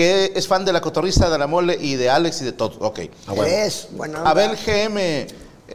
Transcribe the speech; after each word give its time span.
que 0.00 0.32
es 0.34 0.48
fan 0.48 0.64
de 0.64 0.72
la 0.72 0.80
cotorrista, 0.80 1.28
de 1.28 1.36
la 1.36 1.46
mole 1.46 1.76
y 1.78 1.96
de 1.96 2.08
Alex 2.08 2.40
y 2.40 2.46
de 2.46 2.52
todo. 2.52 2.72
Ok. 2.80 3.00
Es, 3.44 3.88
bueno. 3.90 4.20
onda. 4.20 4.30
Abel 4.30 4.56
GM. 4.56 5.26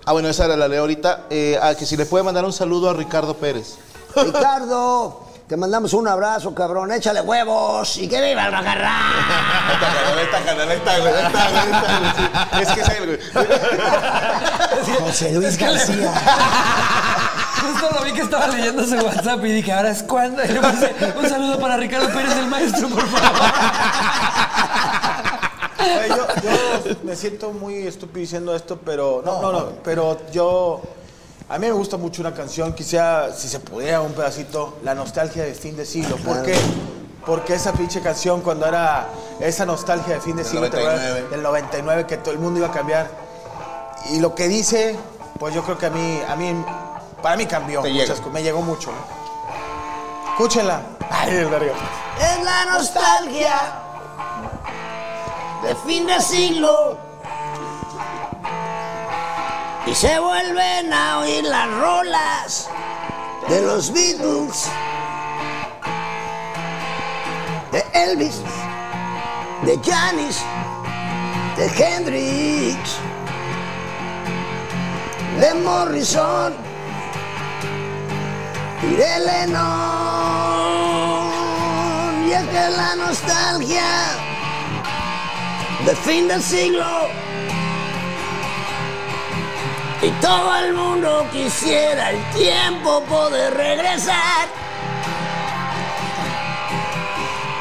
Ah, 0.04 0.14
bueno, 0.14 0.30
esa 0.30 0.46
era 0.46 0.56
la 0.58 0.68
leo 0.68 0.82
ahorita. 0.82 1.28
Eh, 1.30 1.60
ah, 1.62 1.76
que 1.76 1.86
si 1.86 1.96
le 1.96 2.08
puede 2.08 2.24
mandar 2.24 2.44
un 2.44 2.52
saludo 2.52 2.90
a 2.90 2.94
Ricardo 2.94 3.38
Pérez. 3.38 3.76
Ricardo, 4.16 5.28
te 5.48 5.56
mandamos 5.58 5.94
un 5.94 6.08
abrazo, 6.08 6.56
cabrón. 6.56 6.92
Échale 6.92 7.22
huevos 7.22 7.98
y 7.98 8.08
que 8.08 8.20
viva 8.20 8.48
el. 8.48 8.54
Esta 10.24 10.44
canaleta, 10.44 11.00
güey, 11.00 11.14
esta, 11.14 11.48
sí. 12.16 12.62
Es 12.62 12.72
que 12.72 12.82
es 12.82 12.90
él, 12.90 13.06
güey. 13.06 13.20
José 15.02 15.34
Luis 15.34 15.56
García. 15.56 16.12
Justo 17.72 17.90
lo 17.98 18.06
vi 18.06 18.12
que 18.14 18.22
estaba 18.22 18.48
leyendo 18.48 18.84
su 18.86 18.96
WhatsApp 18.96 19.44
y 19.46 19.52
dije, 19.52 19.74
ahora 19.74 19.92
es 19.92 20.04
cuando. 20.04 20.44
Y 20.44 20.48
le 20.48 20.60
puse, 20.60 20.96
un 21.18 21.30
saludo 21.30 21.60
para 21.60 21.78
Ricardo 21.78 22.08
Pérez, 22.10 22.36
el 22.38 22.48
maestro, 22.48 22.90
por 22.90 23.08
favor. 23.08 23.42
Oye, 25.80 26.10
yo, 26.10 26.28
yo 26.44 26.96
me 27.04 27.16
siento 27.16 27.52
muy 27.52 27.88
estúpido 27.88 28.22
diciendo 28.22 28.56
esto, 28.56 28.80
pero 28.84 29.22
no, 29.26 29.42
no, 29.42 29.52
no, 29.52 29.70
pero 29.84 30.18
yo 30.32 30.82
a 31.48 31.60
mí 31.60 31.68
me 31.68 31.74
gusta 31.74 31.98
mucho 31.98 32.24
una 32.24 32.34
canción, 32.34 32.74
quisiera 32.74 33.32
si 33.32 33.48
se 33.48 33.60
pudiera 33.60 34.02
un 34.02 34.14
pedacito, 34.14 34.80
la 34.84 34.96
nostalgia 34.96 35.44
de 35.44 35.54
fin 35.54 35.76
de 35.78 35.86
siglo, 35.86 36.18
¿por 36.18 36.42
qué? 36.42 36.58
Porque 37.24 37.54
esa 37.54 37.72
pinche 37.72 38.02
canción 38.02 38.42
cuando 38.42 38.66
era 38.66 39.08
esa 39.40 39.66
nostalgia 39.66 40.16
de 40.16 40.22
fin 40.22 40.36
de 40.36 40.44
Del 40.44 40.52
siglo, 40.52 40.70
¿te 40.70 40.78
acuerdas? 40.78 41.02
99. 41.02 41.30
del 41.30 41.44
99 41.44 42.06
que 42.08 42.18
todo 42.18 42.32
el 42.32 42.40
mundo 42.40 42.60
iba 42.60 42.70
a 42.70 42.72
cambiar 42.72 43.10
y 44.12 44.20
lo 44.20 44.34
que 44.34 44.48
dice, 44.48 44.96
pues 45.40 45.54
yo 45.54 45.64
creo 45.64 45.78
que 45.78 45.86
a 45.86 45.90
mí 45.92 46.20
a 46.28 46.36
mí 46.36 46.56
para 47.26 47.38
mí 47.38 47.48
cambió 47.48 47.82
Te 47.82 47.90
muchas 47.90 48.24
me 48.28 48.44
llegó 48.44 48.62
mucho. 48.62 48.94
Escúchenla. 50.30 50.80
Ay, 51.10 51.38
el 51.38 51.48
verga. 51.48 51.74
Es 52.20 52.44
la 52.44 52.66
nostalgia 52.66 53.82
de 55.64 55.76
fin 55.88 56.06
de 56.06 56.22
siglo. 56.22 57.00
Y 59.88 59.96
se 59.96 60.20
vuelven 60.20 60.94
a 60.94 61.22
oír 61.22 61.44
las 61.46 61.68
rolas 61.80 62.70
de 63.50 63.62
los 63.64 63.92
Beatles, 63.92 64.68
de 67.72 67.84
Elvis, 67.94 68.40
de 69.64 69.80
Janis, 69.84 70.44
de 71.58 71.66
Hendrix, 71.76 72.98
de 75.40 75.54
Morrison 75.56 76.75
y 78.82 78.96
de 78.96 79.20
Lennon. 79.20 79.64
Y 82.28 82.32
es 82.32 82.44
que 82.48 82.70
la 82.78 82.96
nostalgia 82.96 83.86
de 85.86 85.96
fin 85.96 86.28
del 86.28 86.42
siglo. 86.42 86.86
Y 90.02 90.10
todo 90.22 90.56
el 90.58 90.74
mundo 90.74 91.26
quisiera 91.32 92.12
el 92.12 92.24
tiempo 92.32 93.04
poder 93.06 93.54
regresar 93.54 94.48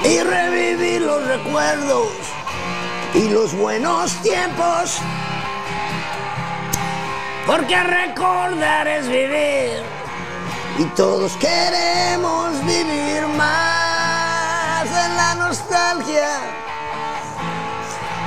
y 0.05 0.19
revivir 0.21 1.03
los 1.03 1.27
recuerdos 1.27 2.09
y 3.15 3.29
los 3.31 3.55
buenos 3.55 4.13
tiempos. 4.23 4.99
Porque 7.47 7.83
recordar 7.83 8.89
es 8.89 9.09
vivir 9.09 10.04
y 10.79 10.85
todos 10.97 11.33
queremos 11.37 12.65
vivir 12.65 13.27
más 13.37 14.87
en 14.87 15.17
la 15.17 15.35
nostalgia 15.37 16.29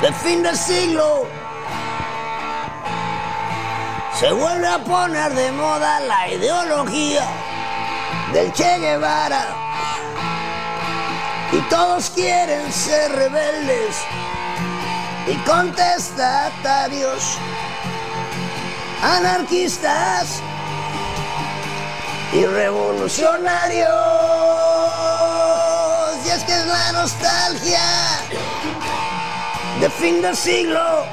de 0.02 0.14
fin 0.14 0.44
del 0.44 0.56
siglo. 0.56 1.28
Se 4.18 4.32
vuelve 4.32 4.68
a 4.68 4.80
poner 4.80 5.34
de 5.34 5.52
moda 5.52 6.00
la 6.02 6.30
ideología 6.30 7.28
del 8.34 8.52
Che 8.54 8.80
Guevara 8.80 9.46
y 11.52 11.60
todos 11.70 12.10
quieren 12.12 12.72
ser 12.72 13.12
rebeldes 13.12 13.98
y 15.28 15.36
contestatarios, 15.46 17.38
anarquistas 19.04 20.42
y 22.34 22.46
revolucionarios. 22.46 23.90
Y 26.26 26.30
es 26.30 26.44
que 26.44 26.54
es 26.54 26.66
la 26.66 26.92
nostalgia 26.92 27.80
de 29.80 29.90
fin 29.90 30.22
del 30.22 30.36
siglo. 30.36 31.06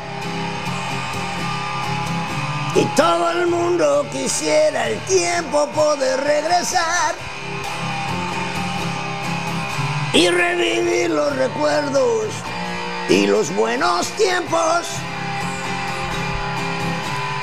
Y 2.74 2.84
todo 2.96 3.30
el 3.30 3.46
mundo 3.46 4.04
quisiera 4.10 4.88
el 4.88 4.98
tiempo 5.04 5.68
poder 5.68 6.20
regresar 6.20 7.14
y 10.12 10.28
revivir 10.28 11.10
los 11.10 11.36
recuerdos 11.36 12.26
y 13.08 13.26
los 13.26 13.54
buenos 13.54 14.08
tiempos. 14.16 14.88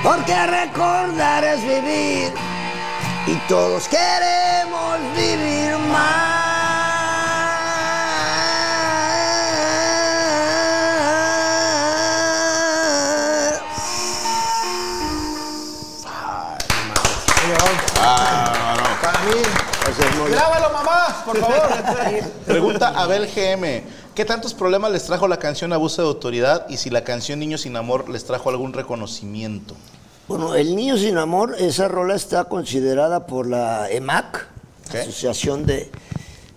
Porque 0.03 0.47
recordar 0.47 1.43
es 1.45 1.61
vivir 1.61 2.33
y 3.27 3.35
todos 3.47 3.87
queremos 3.87 4.99
vivir 5.15 5.77
más. 5.77 6.41
Para 19.01 19.19
mí, 19.19 19.31
grábalo 20.29 20.69
mamá, 20.71 21.23
por 21.25 21.39
favor. 21.39 21.61
Pregunta 22.45 22.89
Abel 22.89 23.27
GM. 23.27 23.83
¿Qué 24.15 24.25
tantos 24.25 24.53
problemas 24.53 24.91
les 24.91 25.05
trajo 25.05 25.27
la 25.27 25.37
canción 25.37 25.73
Abuso 25.73 26.01
de 26.01 26.07
Autoridad 26.07 26.67
y 26.69 26.77
si 26.77 26.89
la 26.89 27.03
canción 27.03 27.39
Niño 27.39 27.57
sin 27.57 27.75
Amor 27.75 28.09
les 28.09 28.25
trajo 28.25 28.49
algún 28.49 28.73
reconocimiento? 28.73 29.75
Bueno, 30.27 30.55
El 30.55 30.75
Niño 30.75 30.97
Sin 30.97 31.17
Amor, 31.17 31.55
esa 31.59 31.87
rola 31.87 32.15
está 32.15 32.45
considerada 32.45 33.25
por 33.27 33.47
la 33.47 33.89
EMAC, 33.89 34.47
Ok. 34.89 34.95
Asociación 34.95 35.65
de 35.65 35.89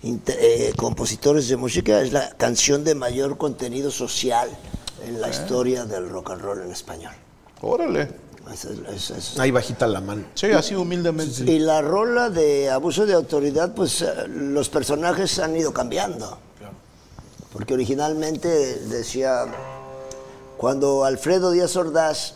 Inte- 0.03 0.35
eh, 0.39 0.73
Compositores 0.77 1.47
de 1.49 1.57
Música, 1.57 2.01
es 2.01 2.11
la 2.13 2.29
canción 2.31 2.83
de 2.83 2.93
mayor 2.95 3.37
contenido 3.37 3.89
social 3.91 4.49
en 5.05 5.19
la 5.19 5.29
historia 5.29 5.85
del 5.85 6.09
rock 6.09 6.31
and 6.31 6.41
roll 6.41 6.61
en 6.61 6.71
español. 6.71 7.13
Órale. 7.61 8.09
Es- 8.53 8.65
esa 8.65 9.17
es- 9.17 9.39
Ahí 9.39 9.49
bajita 9.51 9.87
la 9.87 10.01
mano. 10.01 10.25
Sí, 10.35 10.47
así 10.51 10.75
humildemente. 10.75 11.49
Y 11.51 11.57
la 11.59 11.81
rola 11.81 12.29
de 12.29 12.69
abuso 12.69 13.05
de 13.07 13.13
autoridad, 13.13 13.73
pues 13.73 14.01
eh, 14.03 14.27
los 14.27 14.69
personajes 14.69 15.39
han 15.39 15.55
ido 15.57 15.73
cambiando. 15.73 16.37
Porque 17.51 17.73
originalmente 17.73 18.49
decía, 18.49 19.45
cuando 20.57 21.05
Alfredo 21.05 21.51
Díaz 21.51 21.75
Ordaz, 21.77 22.34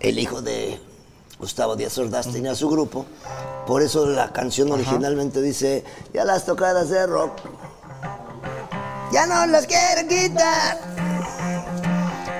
el 0.00 0.18
hijo 0.18 0.42
de 0.42 0.80
Gustavo 1.38 1.76
Díaz 1.76 1.96
Ordaz, 1.98 2.28
tenía 2.32 2.54
su 2.54 2.68
grupo, 2.68 3.06
por 3.66 3.82
eso 3.82 4.06
la 4.06 4.32
canción 4.32 4.72
originalmente 4.72 5.40
dice, 5.40 5.84
ya 6.12 6.24
las 6.24 6.44
tocadas 6.44 6.88
de 6.88 7.06
rock, 7.06 7.32
ya 9.12 9.26
no 9.26 9.46
las 9.46 9.66
quieren 9.66 10.08
quitar, 10.08 10.78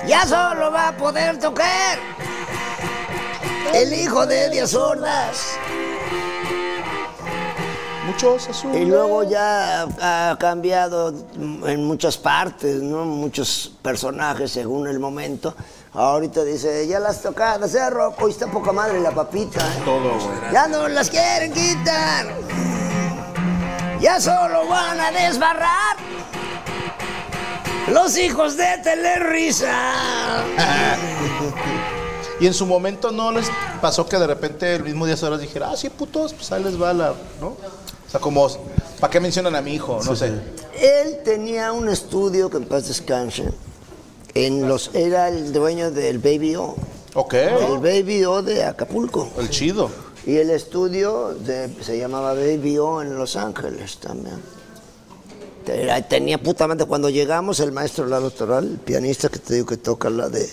ya 0.07 0.25
solo 0.25 0.71
va 0.71 0.89
a 0.89 0.97
poder 0.97 1.39
tocar 1.39 1.99
el 3.73 3.93
hijo 3.93 4.25
de 4.25 4.49
Díaz 4.49 4.73
Ordaz. 4.73 5.57
Muchos 8.05 8.49
azules. 8.49 8.81
Y 8.81 8.85
luego 8.85 9.23
ya 9.23 9.83
ha 9.83 10.35
cambiado 10.39 11.13
en 11.39 11.85
muchas 11.85 12.17
partes, 12.17 12.81
¿no? 12.81 13.05
Muchos 13.05 13.71
personajes 13.83 14.51
según 14.51 14.87
el 14.87 14.99
momento. 14.99 15.53
Ahorita 15.93 16.43
dice, 16.43 16.87
ya 16.87 16.99
las 16.99 17.21
tocadas, 17.21 17.73
¿eh, 17.73 17.89
Rocco? 17.89 18.25
Hoy 18.25 18.31
está 18.31 18.45
poca 18.47 18.71
madre 18.71 18.99
la 19.01 19.09
papita, 19.09 19.59
¿eh? 19.59 19.81
Todo, 19.83 20.19
güey. 20.19 20.53
Ya 20.53 20.67
no 20.67 20.87
las 20.87 21.09
quieren 21.09 21.51
quitar. 21.51 22.27
Ya 23.99 24.21
solo 24.21 24.67
van 24.67 24.99
a 24.99 25.11
desbarrar. 25.11 25.97
Los 27.91 28.17
hijos 28.17 28.55
de 28.55 28.77
Telerisa. 28.83 29.73
Y 32.41 32.47
en 32.47 32.53
su 32.53 32.65
momento 32.65 33.11
no 33.11 33.33
les 33.33 33.51
pasó 33.81 34.07
que 34.07 34.17
de 34.17 34.25
repente 34.25 34.75
el 34.75 34.83
mismo 34.85 35.05
día 35.05 35.17
se 35.17 35.25
horas 35.25 35.41
dijera, 35.41 35.71
ah, 35.71 35.75
sí, 35.75 35.89
putos, 35.89 36.33
pues 36.33 36.49
ahí 36.53 36.63
les 36.63 36.81
va 36.81 36.93
la, 36.93 37.13
¿no? 37.41 37.47
O 37.47 38.09
sea, 38.09 38.21
como, 38.21 38.47
¿para 38.97 39.11
qué 39.11 39.19
mencionan 39.19 39.57
a 39.57 39.61
mi 39.61 39.73
hijo? 39.73 39.99
No 40.05 40.15
sé. 40.15 40.27
Él 40.73 41.19
tenía 41.25 41.73
un 41.73 41.89
estudio 41.89 42.49
que 42.49 42.55
en 42.55 42.63
paz 42.63 42.87
descanse. 42.87 43.49
En 44.35 44.67
los, 44.67 44.91
era 44.93 45.27
el 45.29 45.51
dueño 45.51 45.91
del 45.91 46.19
Baby 46.19 46.55
O. 46.55 46.75
Ok. 47.15 47.33
El 47.33 47.79
Baby 47.79 48.23
O 48.25 48.41
de 48.41 48.63
Acapulco. 48.63 49.29
El 49.37 49.49
chido. 49.49 49.89
Y 50.25 50.35
el 50.37 50.49
estudio 50.51 51.33
de- 51.33 51.69
se 51.81 51.97
llamaba 51.97 52.33
Baby 52.33 52.77
O 52.77 53.01
en 53.01 53.17
Los 53.17 53.35
Ángeles 53.35 53.97
también. 53.97 54.37
Tenía 56.09 56.41
putamente 56.41 56.85
cuando 56.85 57.09
llegamos 57.09 57.59
el 57.59 57.71
maestro 57.71 58.07
Lalo 58.07 58.31
Toral, 58.31 58.65
el 58.65 58.77
pianista 58.79 59.29
que 59.29 59.37
te 59.39 59.53
digo 59.55 59.67
que 59.67 59.77
toca 59.77 60.09
la 60.09 60.27
de 60.29 60.49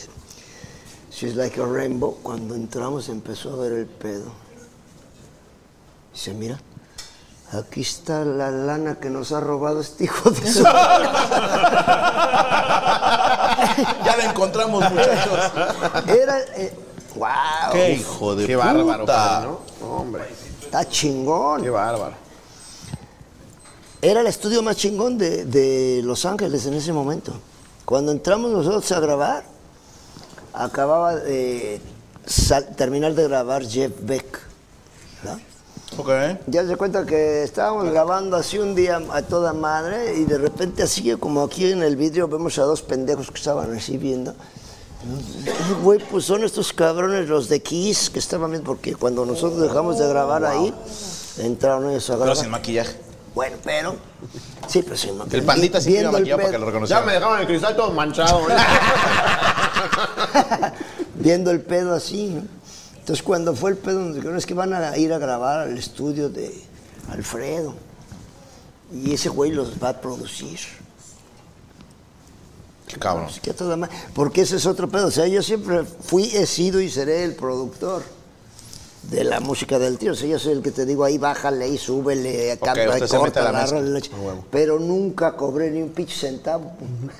She's 1.11 1.35
Like 1.37 1.59
a 1.61 1.65
Rainbow, 1.65 2.19
cuando 2.23 2.55
entramos 2.55 3.09
empezó 3.09 3.55
a 3.55 3.57
ver 3.63 3.73
el 3.73 3.87
pedo. 3.87 4.25
Dice, 6.13 6.35
mira, 6.35 6.61
aquí 7.53 7.81
está 7.83 8.25
la 8.25 8.51
lana 8.51 8.97
que 8.97 9.09
nos 9.11 9.33
ha 9.33 9.41
robado 9.41 9.81
este 9.81 10.05
hijo 10.05 10.31
de 10.31 10.53
su... 10.53 10.63
Ya 14.05 14.17
la 14.17 14.25
encontramos, 14.31 14.91
muchachos. 14.91 15.53
Era... 16.09 16.41
eh, 16.57 16.73
wow, 17.17 17.29
Qué 17.73 17.93
hijo 17.95 18.35
de 18.37 18.47
Qué 18.47 18.55
puta. 18.57 18.73
bárbaro, 18.73 19.07
padre, 19.07 19.49
¿no? 19.81 19.87
Hombre, 19.89 20.23
está 20.63 20.89
chingón. 20.89 21.63
qué 21.63 21.71
bárbaro. 21.71 22.15
Era 24.03 24.21
el 24.21 24.27
estudio 24.27 24.63
más 24.63 24.77
chingón 24.77 25.19
de, 25.19 25.45
de 25.47 26.01
Los 26.05 26.25
Ángeles 26.27 26.67
en 26.67 26.75
ese 26.75 26.93
momento. 26.93 27.33
Cuando 27.85 28.13
entramos 28.13 28.51
nosotros 28.51 28.91
a 28.93 29.01
grabar, 29.01 29.45
acababa 30.53 31.15
de 31.17 31.81
sal- 32.27 32.75
terminar 32.77 33.15
de 33.15 33.25
grabar 33.29 33.65
Jeff 33.67 33.93
Beck. 34.01 34.41
¿no? 35.25 35.41
Ok. 35.99 36.11
Ya 36.47 36.67
se 36.67 36.77
cuenta 36.77 37.07
que 37.07 37.43
estábamos 37.43 37.91
grabando 37.91 38.37
así 38.37 38.59
un 38.59 38.75
día 38.75 39.01
a 39.13 39.23
toda 39.23 39.53
madre 39.53 40.15
y 40.17 40.25
de 40.25 40.39
repente 40.39 40.83
así 40.83 41.15
como 41.17 41.43
aquí 41.43 41.71
en 41.73 41.83
el 41.83 41.97
vidrio 41.97 42.29
vemos 42.29 42.59
a 42.59 42.63
dos 42.63 42.83
pendejos 42.83 43.31
que 43.31 43.39
estaban 43.39 43.75
así 43.75 43.97
viendo. 43.97 44.35
Güey, 45.83 46.01
pues 46.11 46.25
son 46.25 46.45
estos 46.45 46.73
cabrones 46.73 47.29
los 47.29 47.49
de 47.49 47.63
Kiss 47.63 48.11
que 48.11 48.19
estaban 48.19 48.51
viendo 48.51 48.67
porque 48.67 48.95
cuando 48.95 49.25
nosotros 49.25 49.61
dejamos 49.63 49.99
de 49.99 50.09
grabar 50.09 50.45
ahí, 50.45 50.75
entraron 51.39 51.91
ellos 51.91 52.05
a 52.11 52.15
Pero 52.15 52.19
grabar. 52.25 52.37
sin 52.37 52.51
maquillaje. 52.51 52.97
Bueno, 53.35 53.57
pero. 53.63 53.97
Sí, 54.67 54.83
pero 54.83 54.97
sin 54.97 55.11
El 55.31 55.43
pandita 55.45 55.81
sí 55.81 55.97
el 55.97 56.11
maquillado 56.11 56.39
para 56.43 56.49
pedo- 56.49 56.53
que 56.53 56.59
lo 56.59 56.65
Ya 56.65 56.71
reconocieran. 56.71 57.07
me 57.07 57.13
dejaron 57.13 57.41
el 57.41 57.47
cristal 57.47 57.77
todo 57.77 57.91
manchado. 57.93 58.41
¿eh? 58.51 58.55
viendo 61.15 61.51
el 61.51 61.61
pedo 61.61 61.95
así, 61.95 62.29
¿no? 62.29 62.43
Entonces 63.07 63.23
cuando 63.23 63.55
fue 63.55 63.71
el 63.71 63.77
pedo, 63.77 64.01
nos 64.01 64.17
dijeron, 64.17 64.37
es 64.37 64.45
que 64.47 64.55
van 64.55 64.75
a 64.75 64.97
ir 64.99 65.13
a 65.13 65.19
grabar 65.19 65.61
al 65.61 65.79
estudio 65.79 66.29
de 66.29 66.53
Alfredo. 67.09 67.73
Y 68.93 69.15
ese 69.15 69.29
güey 69.29 69.53
los 69.53 69.81
va 69.81 69.91
a 69.91 70.01
producir. 70.01 70.59
Qué 72.89 72.97
cabrón. 72.99 73.29
Que 73.41 73.55
toda 73.55 73.89
Porque 74.13 74.41
ese 74.41 74.57
es 74.57 74.67
otro 74.67 74.89
pedo. 74.89 75.07
O 75.07 75.11
sea, 75.13 75.29
yo 75.29 75.41
siempre 75.41 75.85
fui, 75.85 76.25
he 76.35 76.47
sido 76.47 76.81
y 76.81 76.91
seré 76.91 77.23
el 77.23 77.37
productor 77.37 78.03
de 79.05 79.23
la 79.23 79.39
música 79.39 79.79
del 79.79 79.99
tío. 79.99 80.11
O 80.11 80.15
sea, 80.17 80.27
yo 80.29 80.41
soy 80.41 80.55
el 80.55 80.63
que 80.63 80.73
te 80.73 80.85
digo 80.85 81.05
ahí, 81.05 81.17
bájale 81.17 81.69
y 81.69 81.79
súbele, 81.79 82.59
cambia, 82.61 82.91
usted 82.91 83.07
se 83.07 83.19
mete 83.21 83.39
a 83.39 83.43
la 83.45 83.49
agárrale 83.51 83.91
la 83.91 84.01
ch- 84.01 84.11
Pero 84.51 84.81
nunca 84.81 85.37
cobré 85.37 85.71
ni 85.71 85.81
un 85.81 85.91
pinche 85.91 86.17
centavo. 86.17 86.73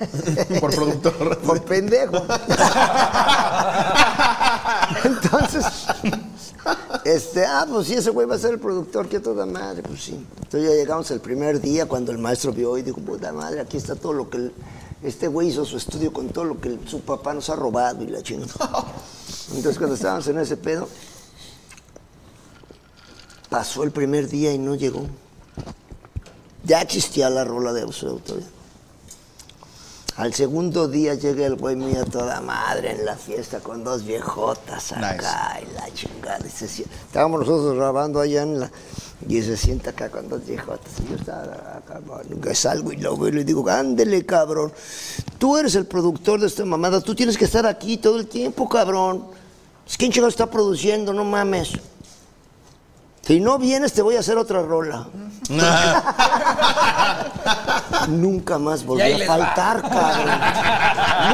Por 0.59 0.75
productor. 0.75 1.37
Por 1.45 1.63
pendejo. 1.63 2.17
Entonces, 5.03 5.65
este, 7.05 7.45
ah, 7.45 7.65
pues 7.69 7.87
sí, 7.87 7.93
ese 7.95 8.09
güey 8.09 8.27
va 8.27 8.35
a 8.35 8.39
ser 8.39 8.51
el 8.53 8.59
productor, 8.59 9.07
que 9.07 9.19
toda 9.19 9.45
madre, 9.45 9.83
pues 9.83 10.03
sí. 10.03 10.25
Entonces 10.43 10.69
ya 10.69 10.75
llegamos 10.75 11.09
el 11.11 11.19
primer 11.19 11.61
día 11.61 11.87
cuando 11.87 12.11
el 12.11 12.17
maestro 12.17 12.51
vio 12.51 12.77
y 12.77 12.81
dijo, 12.81 12.97
puta 12.99 13.31
madre, 13.31 13.61
aquí 13.61 13.77
está 13.77 13.95
todo 13.95 14.13
lo 14.13 14.29
que 14.29 14.37
el- 14.37 14.53
este 15.03 15.27
güey 15.27 15.49
hizo 15.49 15.63
su 15.63 15.77
estudio 15.77 16.11
con 16.11 16.29
todo 16.29 16.45
lo 16.45 16.59
que 16.59 16.69
el- 16.69 16.87
su 16.87 17.01
papá 17.01 17.33
nos 17.33 17.49
ha 17.49 17.55
robado 17.55 18.03
y 18.03 18.07
la 18.07 18.21
chingada. 18.21 18.53
Entonces 19.49 19.77
cuando 19.77 19.95
estábamos 19.95 20.27
en 20.27 20.39
ese 20.39 20.57
pedo, 20.57 20.87
pasó 23.49 23.83
el 23.83 23.91
primer 23.91 24.27
día 24.27 24.51
y 24.53 24.57
no 24.57 24.75
llegó. 24.75 25.05
Ya 26.63 26.81
existía 26.81 27.29
la 27.29 27.45
rola 27.45 27.71
de 27.71 27.81
de 27.81 27.87
Autoridad. 27.87 28.47
Al 30.17 30.33
segundo 30.33 30.87
día 30.87 31.13
llega 31.13 31.45
el 31.45 31.55
güey 31.55 31.75
mío 31.75 32.01
a 32.01 32.05
toda 32.05 32.41
madre 32.41 32.91
en 32.91 33.05
la 33.05 33.15
fiesta 33.15 33.59
con 33.59 33.83
dos 33.83 34.03
viejotas 34.03 34.91
acá 34.91 35.59
y 35.61 35.71
la 35.75 35.93
chingada. 35.93 36.39
y 36.43 36.49
se 36.49 36.65
Estábamos 36.65 37.41
nosotros 37.41 37.75
grabando 37.75 38.19
allá 38.19 38.41
en 38.41 38.61
la... 38.61 38.71
Y 39.29 39.43
se 39.43 39.55
sienta 39.55 39.91
acá 39.91 40.09
con 40.09 40.27
dos 40.27 40.43
viejotas. 40.43 40.91
Y 41.03 41.11
yo 41.11 41.17
estaba 41.17 41.77
acá, 41.77 42.01
que 42.41 42.55
salgo 42.55 42.91
y 42.91 42.97
lo 42.97 43.15
veo 43.15 43.29
y 43.29 43.33
le 43.33 43.43
digo, 43.43 43.69
ándele, 43.69 44.25
cabrón. 44.25 44.73
Tú 45.37 45.55
eres 45.55 45.75
el 45.75 45.85
productor 45.85 46.39
de 46.39 46.47
esta 46.47 46.65
mamada. 46.65 46.99
Tú 46.99 47.13
tienes 47.13 47.37
que 47.37 47.45
estar 47.45 47.67
aquí 47.67 47.97
todo 47.97 48.17
el 48.17 48.27
tiempo, 48.27 48.67
cabrón. 48.67 49.27
Es 49.87 49.97
¿Quién 49.97 50.11
chingado 50.11 50.29
está 50.29 50.49
produciendo? 50.49 51.13
No 51.13 51.25
mames. 51.25 51.73
Si 53.21 53.39
no 53.39 53.59
vienes, 53.59 53.93
te 53.93 54.01
voy 54.01 54.15
a 54.15 54.21
hacer 54.21 54.39
otra 54.39 54.63
rola. 54.63 55.07
Nunca 58.07 58.57
más 58.57 58.85
volvió 58.85 59.15
a 59.15 59.19
faltar, 59.25 59.81
cabrón. 59.81 60.39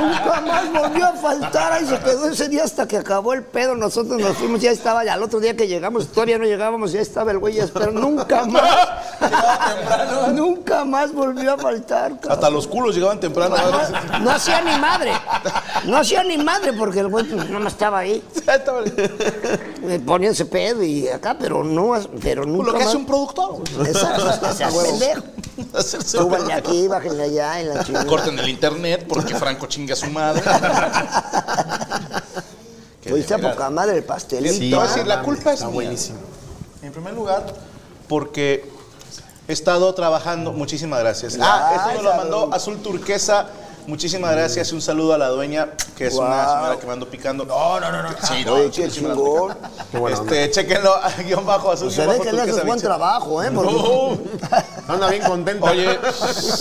Nunca 0.01 0.42
más 0.42 0.71
volvió 0.71 1.06
a 1.07 1.13
faltar. 1.13 1.74
Ahí 1.74 1.86
se 1.86 2.00
quedó 2.00 2.30
ese 2.30 2.48
día 2.50 2.63
hasta 2.63 2.88
que 2.88 2.98
acabó 2.98 3.33
el 3.33 3.44
pedo. 3.44 3.75
Nosotros 3.75 4.19
nos 4.19 4.38
fuimos, 4.38 4.62
ya 4.62 4.71
estaba, 4.71 5.04
ya 5.04 5.13
al 5.13 5.24
otro 5.24 5.39
día 5.39 5.56
que 5.56 5.68
llegamos, 5.68 6.07
todavía 6.07 6.38
no 6.38 6.45
llegábamos, 6.45 6.92
ya 6.92 7.01
estaba 7.01 7.31
el 7.31 7.39
güey, 7.39 7.56
ya 7.56 7.65
pero 7.74 7.92
nunca 7.92 8.45
más. 8.48 8.88
nunca 10.33 10.86
más 10.86 11.13
volvió 11.13 11.54
a 11.54 11.57
faltar, 11.57 12.12
cabrón. 12.15 12.31
Hasta 12.31 12.50
los 12.50 12.68
culos 12.68 12.95
llegaban 12.95 13.19
temprano. 13.19 13.56
No 14.21 14.31
hacía 14.31 14.62
ni 14.62 14.77
madre. 14.80 15.12
No 15.86 15.98
hacía 15.98 16.24
ni 16.24 16.38
madre 16.38 16.74
porque 16.74 17.00
el 17.00 17.07
güey 17.10 17.25
pues, 17.25 17.50
no 17.50 17.60
más 17.60 17.74
estaba 17.74 18.00
ahí. 18.00 18.24
Me 19.81 20.00
ponía 20.00 20.30
ese 20.31 20.45
pedo 20.45 20.83
y 20.83 21.07
acá, 21.07 21.36
pero 21.39 21.63
no, 21.63 21.94
pero 22.21 22.45
nunca 22.45 22.68
Lo 22.68 22.74
que 22.74 22.80
más. 22.80 22.88
hace 22.88 22.98
un 22.98 23.06
productor. 23.06 23.56
Exacto, 23.86 24.30
es 24.30 24.38
que 24.38 24.54
seas 24.54 24.74
pendejo. 24.74 25.24
Súbanle 26.06 26.54
aquí, 26.54 26.88
bájenle 26.88 27.24
allá 27.24 27.62
en 27.62 27.70
la 27.70 27.84
chingada. 27.86 28.06
Corten 28.06 28.38
el 28.40 28.50
internet 28.50 29.06
porque 29.08 29.36
Franco 29.36 29.68
chinga 29.68 29.94
a 29.94 29.98
su 29.98 30.10
madre. 30.10 30.42
Fuiste 33.08 33.34
a 33.34 33.38
poca 33.38 33.70
madre 33.70 33.98
el 33.98 34.04
pastelito. 34.04 34.82
Decir, 34.82 35.02
¿ah? 35.04 35.06
la 35.06 35.22
culpa 35.22 35.54
es 35.54 35.60
mía. 35.62 35.70
buenísimo. 35.70 36.20
En 36.82 36.92
primer 36.92 37.14
lugar, 37.14 37.46
porque 38.08 38.70
he 39.48 39.54
estado 39.54 39.94
trabajando. 39.94 40.54
Muchísimas 40.54 41.00
gracias. 41.00 41.38
Ah, 41.40 41.74
esto 41.76 41.94
nos 41.96 42.04
lo 42.04 42.16
mandó 42.16 42.54
Azul 42.54 42.82
Turquesa. 42.82 43.48
Muchísimas 43.88 44.32
gracias 44.32 44.72
y 44.72 44.76
un 44.76 44.82
saludo 44.82 45.14
a 45.14 45.18
la 45.18 45.28
dueña, 45.28 45.70
que 45.98 46.08
es 46.08 46.14
una 46.16 46.46
señora 46.48 46.80
que 46.80 46.88
me 46.88 46.94
ando 46.94 47.10
picando. 47.10 47.46
No, 47.46 47.80
no, 47.80 47.92
no, 47.92 48.02
no. 48.04 48.10
Sí, 48.24 48.44
no, 48.46 48.54
Oye, 48.54 48.72
qué 48.72 48.88
chingón. 48.90 49.56
picando. 49.92 50.08
Este, 50.10 50.52
chequenlo, 50.52 50.96
guion 51.26 51.46
bajo 51.46 51.72
azul. 51.72 51.92
Se 51.92 52.06
ve 52.08 52.20
que 52.20 52.32
le 52.32 52.42
haces 52.42 52.56
buen 52.56 52.80
27. 52.80 52.82
trabajo, 52.88 53.44
¿eh? 53.44 53.52
Porque- 53.54 54.20
Anda 54.88 55.10
bien 55.10 55.24
contenta. 55.24 55.70
Oye, 55.70 56.00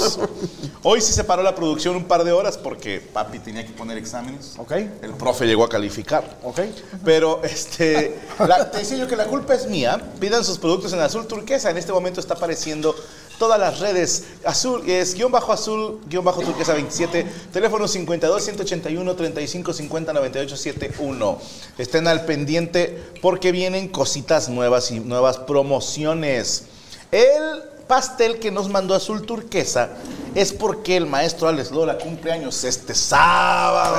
hoy 0.83 1.01
sí 1.01 1.13
se 1.13 1.25
paró 1.25 1.43
la 1.43 1.55
producción 1.55 1.97
un 1.97 2.05
par 2.05 2.25
de 2.25 2.33
horas 2.33 2.59
porque 2.59 3.01
papi 3.01 3.39
tenía 3.39 3.64
que 3.67 3.73
poner 3.73 3.97
exámenes. 3.99 4.55
Ok. 4.59 4.73
El 5.02 5.14
profe 5.19 5.47
llegó 5.47 5.64
a 5.64 5.69
calificar. 5.69 6.25
Ok. 6.43 6.61
Pero 7.05 7.41
este, 7.45 8.21
la- 8.38 8.71
te 8.71 8.79
decía 8.79 8.97
yo 8.99 9.07
que 9.07 9.17
la 9.17 9.26
culpa 9.26 9.55
es 9.55 9.67
mía. 9.67 10.00
Pidan 10.21 10.45
sus 10.45 10.59
productos 10.59 10.93
en 10.93 11.00
azul 11.00 11.26
turquesa. 11.26 11.71
En 11.71 11.79
este 11.79 11.93
momento 11.93 12.21
está 12.21 12.35
apareciendo 12.35 12.95
todas 13.42 13.58
las 13.58 13.80
redes. 13.80 14.26
Azul 14.44 14.88
es 14.88 15.16
guion 15.16 15.32
bajo 15.32 15.52
azul, 15.52 15.99
guion 16.06 16.25
bajo 16.25 16.42
turquesa 16.42 16.75
27. 16.75 17.26
Teléfono 17.52 17.88
52 17.88 18.40
181 18.40 19.16
35 19.16 19.72
50 19.72 20.12
98 20.12 20.56
71. 20.56 21.38
Estén 21.76 22.06
al 22.06 22.25
pendiente 22.25 23.02
porque 23.20 23.50
vienen 23.50 23.88
cositas 23.88 24.49
nuevas 24.49 24.92
y 24.92 25.00
nuevas 25.00 25.38
promociones. 25.38 26.66
El 27.11 27.64
pastel 27.88 28.38
que 28.38 28.52
nos 28.52 28.68
mandó 28.68 28.94
Azul 28.94 29.26
Turquesa 29.26 29.88
es 30.37 30.52
porque 30.52 30.96
el 30.96 31.06
maestro 31.06 31.49
Alex 31.49 31.72
Lola 31.72 31.99
cumple 31.99 32.30
años 32.30 32.62
este 32.62 32.94
sábado. 32.94 33.96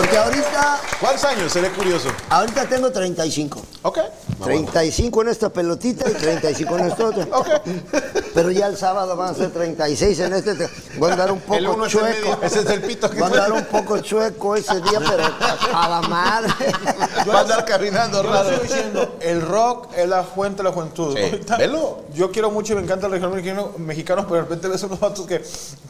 Porque 0.00 0.07
ahorita, 0.24 0.80
¿Cuántos 1.00 1.24
años? 1.24 1.52
Seré 1.52 1.70
curioso. 1.70 2.08
ahorita 2.30 2.66
tengo 2.66 2.90
35. 2.90 3.60
Ok. 3.82 3.98
35 4.42 5.22
en 5.22 5.28
esta 5.28 5.48
pelotita 5.48 6.08
y 6.10 6.14
35 6.14 6.78
en 6.78 6.86
esta 6.86 7.06
otra. 7.06 7.26
Ok. 7.32 7.48
Pero 8.34 8.50
ya 8.50 8.66
el 8.66 8.76
sábado 8.76 9.16
van 9.16 9.30
a 9.30 9.34
ser 9.34 9.50
36 9.50 10.18
en 10.20 10.32
este. 10.34 10.54
te- 10.54 10.68
Voy 10.98 11.10
a 11.10 11.12
andar 11.14 11.32
un 11.32 11.38
El 11.50 11.64
poco 11.66 11.86
es 11.86 11.94
el 11.94 12.00
chueco. 12.00 12.20
medio. 12.28 12.38
Ese 12.42 12.60
es 12.60 12.66
el 12.70 12.82
pito 12.82 13.10
que 13.10 13.16
Voy 13.18 13.24
a 13.24 13.26
andar 13.26 13.52
un 13.52 13.64
poco 13.64 13.98
chueco 13.98 14.54
ese 14.56 14.80
día, 14.80 15.00
pero 15.00 15.24
a 15.74 15.88
la 15.88 16.00
madre. 16.08 16.52
va 17.28 17.38
a 17.38 17.40
andar 17.40 17.64
caminando 17.64 18.22
Yo 18.22 18.30
raro. 18.30 18.48
estoy 18.50 18.68
diciendo, 18.68 19.16
el 19.20 19.40
rock 19.42 19.88
es 19.96 20.08
la 20.08 20.22
fuente 20.22 20.58
de 20.58 20.68
la 20.68 20.72
juventud. 20.74 21.16
Sí, 21.16 21.22
Ahorita, 21.24 21.56
velo. 21.56 21.98
Yo 22.14 22.30
quiero 22.30 22.50
mucho 22.50 22.72
y 22.72 22.76
me 22.76 22.82
encanta 22.82 23.06
el 23.06 23.12
regional 23.12 23.34
mexicano, 23.36 23.70
mexicanos, 23.78 24.24
pero 24.26 24.36
de 24.36 24.42
repente 24.42 24.68
ves 24.68 24.82
unos 24.84 25.00
vatos 25.00 25.26
que 25.26 25.42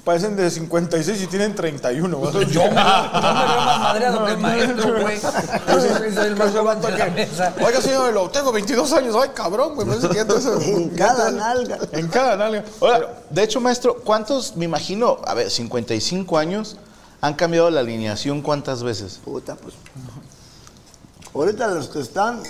parecen 0.04 0.36
de 0.36 0.50
56 0.50 1.22
y 1.22 1.26
tienen 1.26 1.54
31. 1.54 2.16
güey. 2.16 2.32
Yo 2.32 2.38
me, 2.40 2.46
yo 2.50 2.62
me 2.62 2.70
veo 2.70 2.74
más 2.74 3.80
madreado 3.80 4.17
que 4.26 4.32
el 4.32 4.38
maestro, 4.38 5.00
güey. 5.00 5.20
Yo 5.20 5.80
sí 5.80 6.14
soy 6.14 6.26
el 6.26 6.36
más 6.36 6.48
Ese 6.48 6.58
joven 6.58 6.64
vato 6.80 6.86
de 6.88 6.98
la 6.98 7.14
que. 7.14 7.64
Oiga, 7.64 7.80
señor, 7.80 8.12
lo 8.14 8.30
tengo 8.30 8.52
22 8.52 8.92
años. 8.92 9.16
Ay, 9.20 9.30
cabrón, 9.34 9.74
güey. 9.74 9.86
Parece 9.88 10.08
que 10.08 10.14
ya 10.14 10.24
te- 10.26 10.70
En 10.72 10.88
cada 10.90 11.30
nalga. 11.30 11.78
En 11.92 12.08
cada 12.08 12.36
nalga. 12.36 12.64
Ahora, 12.80 13.22
de 13.30 13.42
hecho, 13.42 13.60
maestro, 13.60 13.96
¿cuántos, 14.02 14.56
me 14.56 14.64
imagino, 14.64 15.18
a 15.24 15.34
ver, 15.34 15.50
55 15.50 16.38
años, 16.38 16.76
han 17.20 17.34
cambiado 17.34 17.70
la 17.70 17.80
alineación 17.80 18.42
cuántas 18.42 18.82
veces? 18.82 19.20
Puta, 19.24 19.54
pues. 19.56 19.74
Ahorita 21.34 21.68
los 21.68 21.88
que 21.88 22.00
están, 22.00 22.42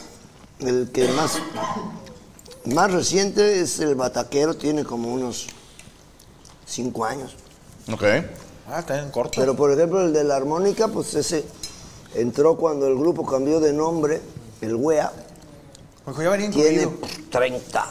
el 0.61 0.91
que 0.93 1.09
más 1.09 1.39
Más 2.65 2.91
reciente 2.93 3.61
es 3.61 3.81
el 3.81 3.95
bataquero, 3.95 4.55
tiene 4.55 4.85
como 4.85 5.13
unos 5.13 5.47
cinco 6.67 7.05
años. 7.05 7.35
Ok. 7.91 8.03
Ah, 8.71 8.81
está 8.81 9.01
en 9.01 9.11
corto. 9.11 9.33
Pero 9.41 9.55
por 9.57 9.73
ejemplo 9.73 10.03
el 10.03 10.13
de 10.13 10.25
la 10.25 10.37
armónica, 10.37 10.89
pues 10.89 11.15
ese 11.15 11.45
entró 12.15 12.57
cuando 12.57 12.87
el 12.87 12.97
grupo 12.97 13.25
cambió 13.25 13.61
de 13.61 13.73
nombre, 13.73 14.21
el 14.61 14.75
WEA, 14.77 15.13
Porque 16.05 16.25
ya 16.25 16.31
venía 16.31 16.51
tiene 16.51 16.83
incluido. 16.83 17.09
30. 17.31 17.87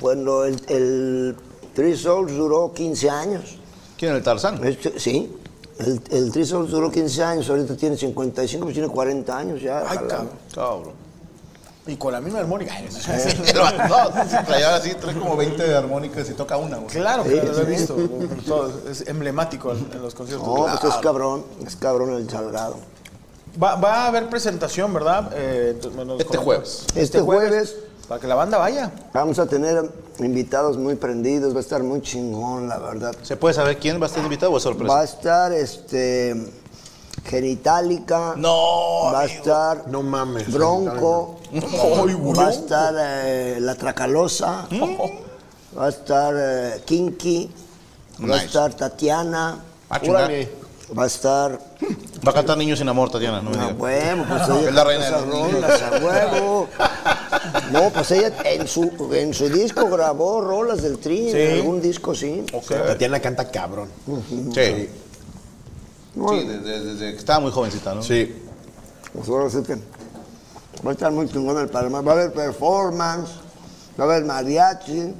Cuando 0.00 0.44
el, 0.44 0.60
el 0.68 1.36
Three 1.74 1.96
Souls 1.96 2.32
duró 2.32 2.72
15 2.72 3.10
años. 3.10 3.58
¿Quién 3.98 4.12
es 4.12 4.18
el 4.18 4.22
Tarzán? 4.24 4.64
Este- 4.66 4.98
sí, 4.98 5.34
el, 5.78 6.00
el 6.10 6.32
Three 6.32 6.46
Souls 6.46 6.70
duró 6.70 6.90
15 6.90 7.22
años, 7.22 7.48
ahorita 7.50 7.76
tiene 7.76 7.96
55, 7.96 8.64
pues 8.64 8.74
tiene 8.74 8.88
40 8.88 9.36
años 9.36 9.60
ya. 9.62 9.84
Ay, 9.88 9.98
cabrón. 10.08 10.30
Cabrón. 10.54 10.92
Y 11.90 11.96
con 11.96 12.12
la 12.12 12.20
misma 12.20 12.38
armónica. 12.38 12.72
No, 12.80 14.28
si 14.28 14.44
traía 14.46 14.74
así, 14.76 14.94
trae 14.94 15.14
como 15.18 15.36
20 15.36 15.62
de 15.62 15.76
armónicas 15.76 16.28
y 16.30 16.34
toca 16.34 16.56
una, 16.56 16.76
güey. 16.76 16.88
Claro, 16.90 17.24
Sí, 17.24 17.30
claro, 17.32 17.52
lo 17.52 17.60
he 17.60 17.64
visto. 17.64 17.96
Todo, 18.46 18.72
es 18.88 19.06
emblemático 19.08 19.72
en, 19.72 19.88
en 19.92 20.02
los 20.02 20.14
conciertos. 20.14 20.46
No, 20.46 20.66
pues 20.80 20.94
es 20.94 21.00
cabrón, 21.00 21.44
es 21.66 21.74
cabrón 21.76 22.10
el 22.14 22.30
Salgado. 22.30 22.76
Va, 23.60 23.74
va 23.74 24.04
a 24.04 24.06
haber 24.06 24.28
presentación, 24.28 24.94
¿verdad? 24.94 25.30
Eh, 25.34 25.74
nos 25.82 26.20
Este 26.20 26.36
comentas. 26.36 26.44
jueves. 26.44 26.86
Este 26.94 27.20
jueves 27.20 27.76
Para 28.08 28.20
que 28.20 28.28
la 28.28 28.36
banda 28.36 28.58
vaya. 28.58 28.92
vamos 29.12 29.40
a 29.40 29.46
tener 29.46 29.90
invitados 30.20 30.76
muy 30.76 30.94
prendidos, 30.94 31.52
va 31.54 31.58
a 31.58 31.62
estar 31.62 31.82
muy 31.82 32.00
chingón, 32.02 32.68
la 32.68 32.78
verdad. 32.78 33.12
¿Se 33.22 33.36
puede 33.36 33.54
saber 33.54 33.78
quién 33.78 34.00
va 34.00 34.04
a 34.04 34.08
estar 34.08 34.22
invitado 34.22 34.52
o 34.52 34.56
es 34.58 34.62
sorpresa? 34.62 34.94
Va 34.94 35.00
a 35.00 35.04
estar 35.04 35.52
este 35.52 36.36
Genitalica. 37.24 38.34
No, 38.36 39.10
Va 39.12 39.20
a 39.20 39.24
estar 39.26 39.88
No 39.88 40.02
mames. 40.02 40.50
Bronco. 40.52 41.38
va 42.36 42.46
a 42.46 42.50
estar 42.50 42.94
eh, 42.98 43.58
La 43.60 43.74
Tracalosa. 43.74 44.66
Va 45.78 45.86
a 45.86 45.88
estar 45.88 46.34
eh, 46.36 46.82
Kinky. 46.84 47.50
Va 48.28 48.36
a 48.36 48.42
estar 48.44 48.74
Tatiana. 48.74 49.58
Ah. 49.88 50.00
Va 50.98 51.04
a 51.04 51.06
estar 51.06 51.58
Va 52.26 52.32
a 52.32 52.34
cantar 52.34 52.58
Niños 52.58 52.78
sin 52.80 52.88
amor, 52.88 53.10
Tatiana, 53.10 53.40
no 53.40 53.50
me 53.50 53.56
A 53.58 53.60
digas. 53.68 53.78
huevo, 53.78 54.24
pues 54.28 54.42
ella 54.48 54.68
Es 54.68 54.74
la 54.74 54.84
reina 54.84 55.04
de 55.04 55.24
rolas, 55.24 55.82
a 55.82 55.90
huevo. 56.04 56.68
No, 57.72 57.90
pues 57.90 58.10
ella 58.10 58.32
en 58.44 58.66
su, 58.66 59.08
en 59.14 59.32
su 59.32 59.48
disco 59.48 59.88
grabó 59.88 60.40
rolas 60.40 60.82
del 60.82 60.98
tri, 60.98 61.30
Sí. 61.30 61.38
en 61.40 61.52
algún 61.60 61.80
disco 61.80 62.12
sí. 62.14 62.44
Tatiana 62.68 63.20
canta 63.20 63.48
cabrón. 63.50 63.88
Sí. 64.06 64.12
No, 64.32 64.52
Sí, 66.14 66.44
desde, 66.44 66.84
desde 66.84 67.12
que 67.12 67.18
estaba 67.18 67.40
muy 67.40 67.52
jovencita, 67.52 67.94
¿no? 67.94 68.02
Sí. 68.02 68.34
pues 69.14 69.28
ahora 69.28 69.50
sí 69.50 69.62
que 69.62 69.74
va 70.84 70.90
a 70.90 70.92
estar 70.92 71.12
muy 71.12 71.28
chingón 71.28 71.58
el 71.58 71.68
Palomar. 71.68 72.06
Va 72.06 72.12
a 72.12 72.14
haber 72.14 72.32
performance, 72.32 73.30
va 73.98 74.04
a 74.04 74.06
haber 74.08 74.24
mariachi, 74.24 75.14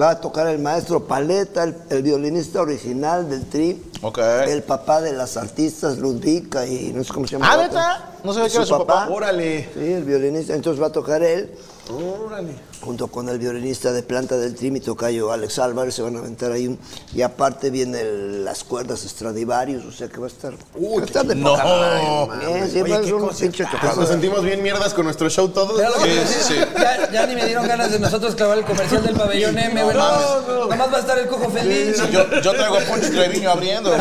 va 0.00 0.10
a 0.10 0.20
tocar 0.20 0.46
el 0.48 0.58
maestro 0.58 1.04
Paleta, 1.04 1.64
el, 1.64 1.76
el 1.90 2.02
violinista 2.02 2.60
original 2.60 3.28
del 3.28 3.46
tri. 3.46 3.82
Ok. 4.02 4.18
El 4.18 4.62
papá 4.62 5.00
de 5.00 5.12
las 5.12 5.36
artistas, 5.36 5.98
Ludvika 5.98 6.66
y 6.66 6.92
no 6.92 7.02
sé 7.02 7.12
cómo 7.12 7.26
se 7.26 7.32
llama. 7.32 7.48
Ah. 7.50 8.10
No 8.22 8.32
sabía 8.32 8.48
que 8.48 8.56
era 8.56 8.66
su 8.66 8.78
papá. 8.78 9.08
Órale. 9.10 9.70
Sí, 9.74 9.92
el 9.92 10.04
violinista. 10.04 10.54
Entonces 10.54 10.82
va 10.82 10.88
a 10.88 10.92
tocar 10.92 11.22
él. 11.22 11.50
Órale. 11.90 12.54
Junto 12.84 13.08
con 13.08 13.28
el 13.28 13.38
violinista 13.38 13.92
de 13.92 14.02
planta 14.02 14.36
del 14.36 14.54
Tri, 14.54 14.70
mi 14.70 14.80
tocayo 14.80 15.32
Alex 15.32 15.58
Álvarez, 15.58 15.94
se 15.94 16.02
van 16.02 16.16
a 16.16 16.18
aventar 16.18 16.52
ahí 16.52 16.66
un... 16.68 16.78
Y 17.14 17.22
aparte 17.22 17.70
vienen 17.70 18.44
las 18.44 18.62
cuerdas 18.64 19.00
Stradivarius, 19.00 19.84
o 19.86 19.92
sea 19.92 20.08
que 20.08 20.18
va 20.18 20.26
a 20.26 20.28
estar... 20.28 20.52
va 20.52 21.02
a 21.02 21.04
estar 21.04 21.26
de 21.26 21.34
no, 21.34 21.52
poca 21.52 21.64
madre. 21.64 22.00
Sí, 22.00 22.46
Oye, 22.46 22.70
qué 22.72 22.84
pinche 22.84 23.66
Pues 23.80 23.96
nos 23.96 24.08
sentimos 24.08 24.42
bien 24.42 24.62
mierdas 24.62 24.92
con 24.92 25.04
nuestro 25.04 25.28
show 25.30 25.48
todos. 25.48 25.80
Sí, 26.02 26.38
sí. 26.48 26.54
Ya, 26.78 27.10
ya 27.10 27.26
ni 27.26 27.34
me 27.34 27.46
dieron 27.46 27.66
ganas 27.66 27.90
de 27.90 27.98
nosotros 27.98 28.34
clavar 28.34 28.58
el 28.58 28.64
comercial 28.64 29.02
del 29.02 29.16
pabellón 29.16 29.58
M, 29.58 29.82
güey. 29.82 29.96
No, 29.96 30.40
No, 30.42 30.66
Nomás 30.66 30.92
va 30.92 30.96
a 30.96 31.00
estar 31.00 31.18
el 31.18 31.26
cojo 31.26 31.50
feliz. 31.50 31.96
Yo, 32.10 32.40
yo 32.40 32.52
traigo 32.52 32.76
a 32.76 32.80
Poncho 32.80 33.10
Treviño 33.10 33.50
abriendo. 33.50 33.90
güey. 33.90 34.00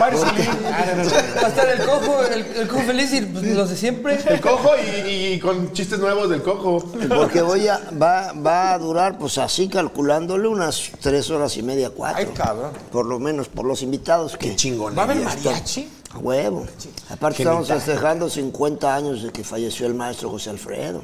Va 0.00 0.06
a 0.06 1.48
estar 1.48 1.68
el 1.68 1.84
cojo, 1.84 2.22
el, 2.22 2.46
el 2.56 2.68
cojo 2.68 2.82
feliz 2.82 3.12
y 3.12 3.20
pues, 3.22 3.44
los 3.44 3.70
de 3.70 3.76
siempre. 3.76 4.18
El 4.26 4.40
cojo 4.40 4.70
y, 4.76 5.34
y 5.34 5.38
con 5.40 5.72
chistes 5.72 5.98
nuevos 5.98 6.28
del 6.30 6.42
cojo. 6.42 6.82
Porque 7.08 7.42
voy 7.42 7.68
a, 7.68 7.80
va, 8.00 8.23
va 8.32 8.72
a 8.74 8.78
durar, 8.78 9.18
pues 9.18 9.38
así 9.38 9.68
calculándole, 9.68 10.48
unas 10.48 10.90
tres 11.00 11.30
horas 11.30 11.56
y 11.56 11.62
media, 11.62 11.90
cuatro. 11.90 12.18
Ay, 12.18 12.26
cabrón. 12.34 12.72
Por 12.90 13.06
lo 13.06 13.18
menos, 13.18 13.48
por 13.48 13.64
los 13.66 13.82
invitados 13.82 14.36
que... 14.36 14.56
Chingón. 14.56 14.96
¿Va 14.96 15.02
a 15.02 15.04
haber 15.04 15.18
mariachi? 15.18 15.88
A 16.12 16.18
huevo. 16.18 16.66
Aparte 17.10 17.42
estamos 17.42 17.68
festejando 17.68 18.30
50 18.30 18.94
años 18.94 19.22
de 19.22 19.30
que 19.30 19.42
falleció 19.44 19.86
el 19.86 19.94
maestro 19.94 20.30
José 20.30 20.50
Alfredo. 20.50 21.02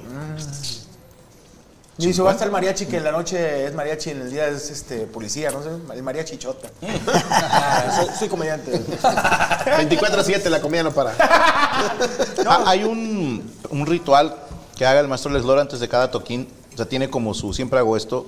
Dice, 1.96 2.22
va 2.22 2.30
a 2.30 2.32
estar 2.32 2.46
el 2.48 2.52
mariachi 2.52 2.86
que 2.86 2.96
en 2.96 3.04
la 3.04 3.12
noche 3.12 3.66
es 3.66 3.74
mariachi, 3.74 4.10
en 4.10 4.22
el 4.22 4.30
día 4.30 4.46
es 4.48 4.70
este 4.70 5.00
policía, 5.00 5.50
no 5.50 5.62
sé, 5.62 5.68
el 5.94 6.02
mariachi 6.02 6.38
chota. 6.38 6.70
Ah, 7.30 7.92
soy, 7.94 8.06
soy 8.18 8.28
comediante. 8.28 8.72
24-7, 9.02 10.48
la 10.48 10.60
comida 10.62 10.82
no 10.82 10.92
para. 10.92 11.12
Ah, 12.46 12.64
hay 12.66 12.84
un, 12.84 13.52
un 13.68 13.86
ritual 13.86 14.34
que 14.76 14.86
haga 14.86 15.00
el 15.00 15.08
maestro 15.08 15.30
Les 15.30 15.44
Lora 15.44 15.60
antes 15.60 15.78
de 15.78 15.88
cada 15.88 16.10
toquín. 16.10 16.48
O 16.72 16.76
sea, 16.76 16.88
tiene 16.88 17.10
como 17.10 17.34
su 17.34 17.52
siempre 17.52 17.78
hago 17.78 17.96
esto. 17.96 18.26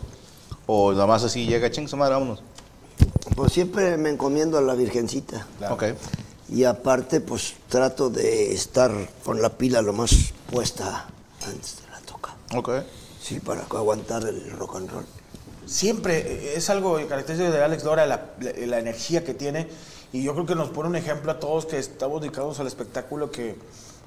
O 0.66 0.92
nada 0.92 1.06
más 1.06 1.24
así 1.24 1.46
llega, 1.46 1.70
ching, 1.70 1.88
su 1.88 1.96
madre, 1.96 2.14
vámonos. 2.14 2.42
Pues 3.36 3.52
siempre 3.52 3.96
me 3.96 4.10
encomiendo 4.10 4.58
a 4.58 4.62
la 4.62 4.74
Virgencita. 4.74 5.46
Ok. 5.70 5.84
Y 6.50 6.64
aparte, 6.64 7.20
pues 7.20 7.54
trato 7.68 8.10
de 8.10 8.52
estar 8.52 8.92
con 9.24 9.40
la 9.40 9.50
pila 9.56 9.80
lo 9.82 9.92
más 9.92 10.32
puesta 10.50 11.06
antes 11.46 11.76
de 11.82 11.90
la 11.90 11.98
toca. 12.00 12.36
Ok. 12.54 12.70
Sí, 13.22 13.40
para 13.40 13.62
aguantar 13.62 14.24
el 14.26 14.50
rock 14.52 14.76
and 14.76 14.90
roll. 14.90 15.04
Siempre 15.66 16.18
eh, 16.18 16.54
es 16.56 16.68
algo 16.70 16.96
característico 17.08 17.50
de 17.52 17.62
Alex 17.62 17.82
Dora, 17.84 18.04
la, 18.06 18.32
la- 18.40 18.66
la 18.66 18.78
energía 18.78 19.24
que 19.24 19.32
tiene. 19.34 19.68
Y 20.12 20.22
yo 20.22 20.34
creo 20.34 20.44
que 20.44 20.54
nos 20.54 20.68
pone 20.68 20.90
un 20.90 20.96
ejemplo 20.96 21.32
a 21.32 21.40
todos 21.40 21.64
que 21.64 21.78
estamos 21.78 22.20
dedicados 22.20 22.60
al 22.60 22.66
espectáculo 22.66 23.30
que 23.30 23.54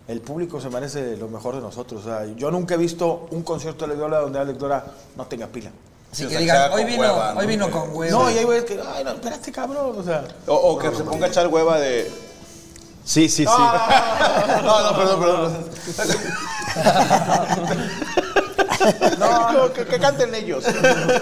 el 0.07 0.21
público 0.21 0.61
se 0.61 0.69
merece 0.69 1.17
lo 1.17 1.27
mejor 1.27 1.55
de 1.55 1.61
nosotros. 1.61 2.01
O 2.01 2.05
sea, 2.05 2.25
yo 2.35 2.51
nunca 2.51 2.75
he 2.75 2.77
visto 2.77 3.27
un 3.31 3.43
concierto 3.43 3.85
de 3.85 3.93
Alex 3.93 3.99
Dora 3.99 4.19
donde 4.19 4.39
Alex 4.39 4.59
Dora 4.59 4.85
no 5.15 5.25
tenga 5.25 5.47
pila. 5.47 5.71
Así 6.11 6.27
que 6.27 6.37
digan, 6.37 6.71
hoy 6.71 6.85
vino, 6.85 7.01
hueva, 7.01 7.33
¿no? 7.33 7.39
hoy 7.39 7.47
vino 7.47 7.69
con 7.71 7.93
huevo. 7.95 8.23
No, 8.23 8.31
y 8.31 8.37
hay 8.37 8.45
güeyes 8.45 8.63
que, 8.65 8.79
ay, 8.95 9.03
no, 9.03 9.11
espérate, 9.11 9.51
cabrón. 9.51 9.95
O 9.97 10.03
sea, 10.03 10.23
O, 10.47 10.53
o 10.53 10.77
que 10.77 10.95
se 10.95 11.03
ponga 11.03 11.25
a 11.25 11.29
echar 11.29 11.47
hueva 11.47 11.79
de. 11.79 12.09
Sí, 13.03 13.27
sí, 13.29 13.45
sí. 13.45 13.61
No, 14.63 14.81
no, 14.81 14.97
perdón, 14.97 15.19
perdón. 15.19 15.65
No, 19.17 19.73
que, 19.73 19.85
que 19.85 19.99
canten 19.99 20.33
ellos. 20.35 20.63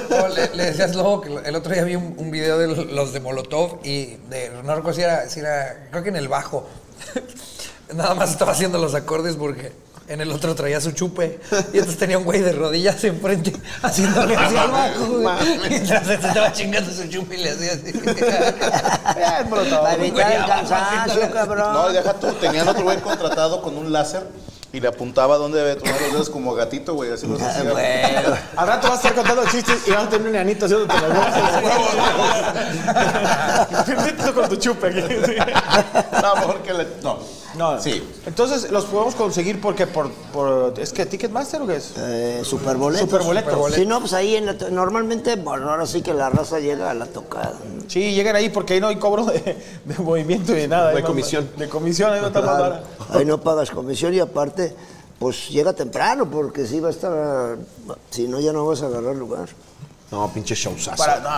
No, 0.10 0.28
le, 0.28 0.54
le 0.56 0.66
decías 0.66 0.94
luego 0.96 1.22
que 1.22 1.34
el 1.48 1.56
otro 1.56 1.74
día 1.74 1.84
vi 1.84 1.96
un, 1.96 2.14
un 2.18 2.32
video 2.32 2.58
de 2.58 2.68
los 2.68 3.14
de 3.14 3.20
Molotov 3.20 3.80
y 3.84 4.18
de, 4.30 4.52
no 4.64 4.76
recuerdo 4.76 4.94
si 4.94 5.02
era, 5.02 5.30
si 5.30 5.40
era, 5.40 5.88
creo 5.92 6.04
que 6.04 6.10
en 6.10 6.18
el 6.18 6.28
bajo. 6.28 6.68
Nada 7.96 8.16
más 8.16 8.32
estaba 8.32 8.52
haciendo 8.52 8.78
los 8.78 8.96
acordes 8.96 9.36
porque 9.36 9.74
en 10.08 10.22
el 10.22 10.32
otro 10.32 10.54
traía 10.54 10.82
su 10.82 10.92
chupe 10.92 11.40
y 11.72 11.78
entonces 11.78 11.98
tenía 11.98 12.18
un 12.18 12.26
güey 12.26 12.42
de 12.42 12.52
rodillas 12.52 13.02
enfrente 13.04 13.54
haciéndole 13.82 14.36
así 14.36 14.58
al 14.58 14.72
bajo, 14.72 15.06
güey. 15.06 15.70
Mientras 15.70 16.06
se 16.08 16.14
estaba 16.16 16.52
chingando 16.52 16.92
su 16.92 17.08
chupe 17.08 17.36
y 17.36 17.44
le 17.44 17.52
hacía 17.52 17.74
así. 17.74 17.94
Para 19.50 19.94
evitar 19.96 20.32
el 20.32 20.46
cansancio, 20.46 21.32
cabrón. 21.32 21.74
No, 21.74 21.90
deja 21.90 22.14
tú. 22.14 22.32
Tenían 22.34 22.68
otro 22.68 22.84
güey 22.84 22.98
contratado 23.00 23.62
con 23.62 23.78
un 23.78 23.92
láser 23.92 24.24
y 24.74 24.80
le 24.80 24.88
apuntaba 24.88 25.38
donde 25.38 25.60
debe 25.60 25.76
tronar 25.76 26.02
los 26.02 26.12
dedos 26.12 26.30
como 26.30 26.54
gatito, 26.56 26.96
güey. 26.96 27.12
Así 27.12 27.28
los 27.28 27.42
hacía. 27.42 27.72
bueno. 27.72 28.36
al 28.58 28.68
rato 28.68 28.90
vas 28.90 28.98
a 29.06 29.08
estar 29.08 29.14
contando 29.14 29.46
chistes 29.50 29.88
y 29.88 29.92
vas 29.92 30.06
a 30.06 30.10
tener 30.10 30.28
un 30.28 30.36
enanito 30.36 30.66
haciéndote 30.66 30.94
los 31.00 31.10
huevos. 34.24 34.34
Con 34.34 34.50
tu 34.50 34.56
chupe 34.56 34.88
aquí. 34.88 35.00
No, 36.22 36.36
mejor 36.36 36.62
que 36.64 36.74
le. 36.74 36.88
No. 37.04 37.43
No, 37.58 37.80
Sí. 37.80 38.04
Entonces, 38.26 38.72
los 38.72 38.86
podemos 38.86 39.16
conseguir 39.16 39.62
porque 39.62 39.86
por, 39.88 40.10
por 40.32 40.74
¿es 40.80 40.92
que 40.92 41.06
Ticketmaster 41.06 41.62
o 41.62 41.68
qué 41.68 41.76
es? 41.76 41.94
Eh, 41.98 42.42
superboletos. 42.44 43.10
Superboletos. 43.10 43.74
Sí, 43.74 43.86
no, 43.86 44.00
pues 44.00 44.14
ahí 44.14 44.36
en 44.36 44.46
la 44.48 44.58
to- 44.58 44.70
normalmente, 44.72 45.36
bueno, 45.36 45.70
ahora 45.70 45.86
sí 45.86 46.02
que 46.02 46.14
la 46.14 46.30
raza 46.30 46.60
llega 46.60 46.90
a 46.90 46.94
la 46.94 47.06
tocada. 47.06 47.54
Sí, 47.88 48.14
llegan 48.14 48.36
ahí 48.36 48.50
porque 48.50 48.74
ahí 48.74 48.82
no 48.82 48.88
hay 48.88 48.96
cobro 48.98 49.26
de, 49.26 49.40
de 49.86 49.98
movimiento 50.00 50.54
ni 50.54 50.68
nada. 50.68 50.94
No- 50.94 51.06
comisión. 51.06 51.50
De 51.58 51.70
comisión, 51.70 52.12
ahí 52.14 52.22
no 52.22 52.28
está 52.28 52.42
Claro, 52.42 52.80
ahí 53.12 53.26
no 53.26 53.40
pagas 53.42 53.70
comisión 53.72 54.14
y 54.14 54.20
aparte, 54.20 54.76
pues 55.20 55.50
llega 55.50 55.74
temprano 55.74 56.30
porque 56.30 56.66
si 56.66 56.80
va 56.80 56.88
a 56.88 56.92
estar, 56.92 57.58
si 58.10 58.28
no 58.28 58.40
ya 58.40 58.52
no 58.52 58.66
vas 58.66 58.82
a 58.82 58.88
agarrar 58.88 59.16
lugar. 59.16 59.48
No, 60.12 60.32
pinche 60.34 60.56
showzazo. 60.56 60.98
Para, 60.98 61.20
no, 61.20 61.30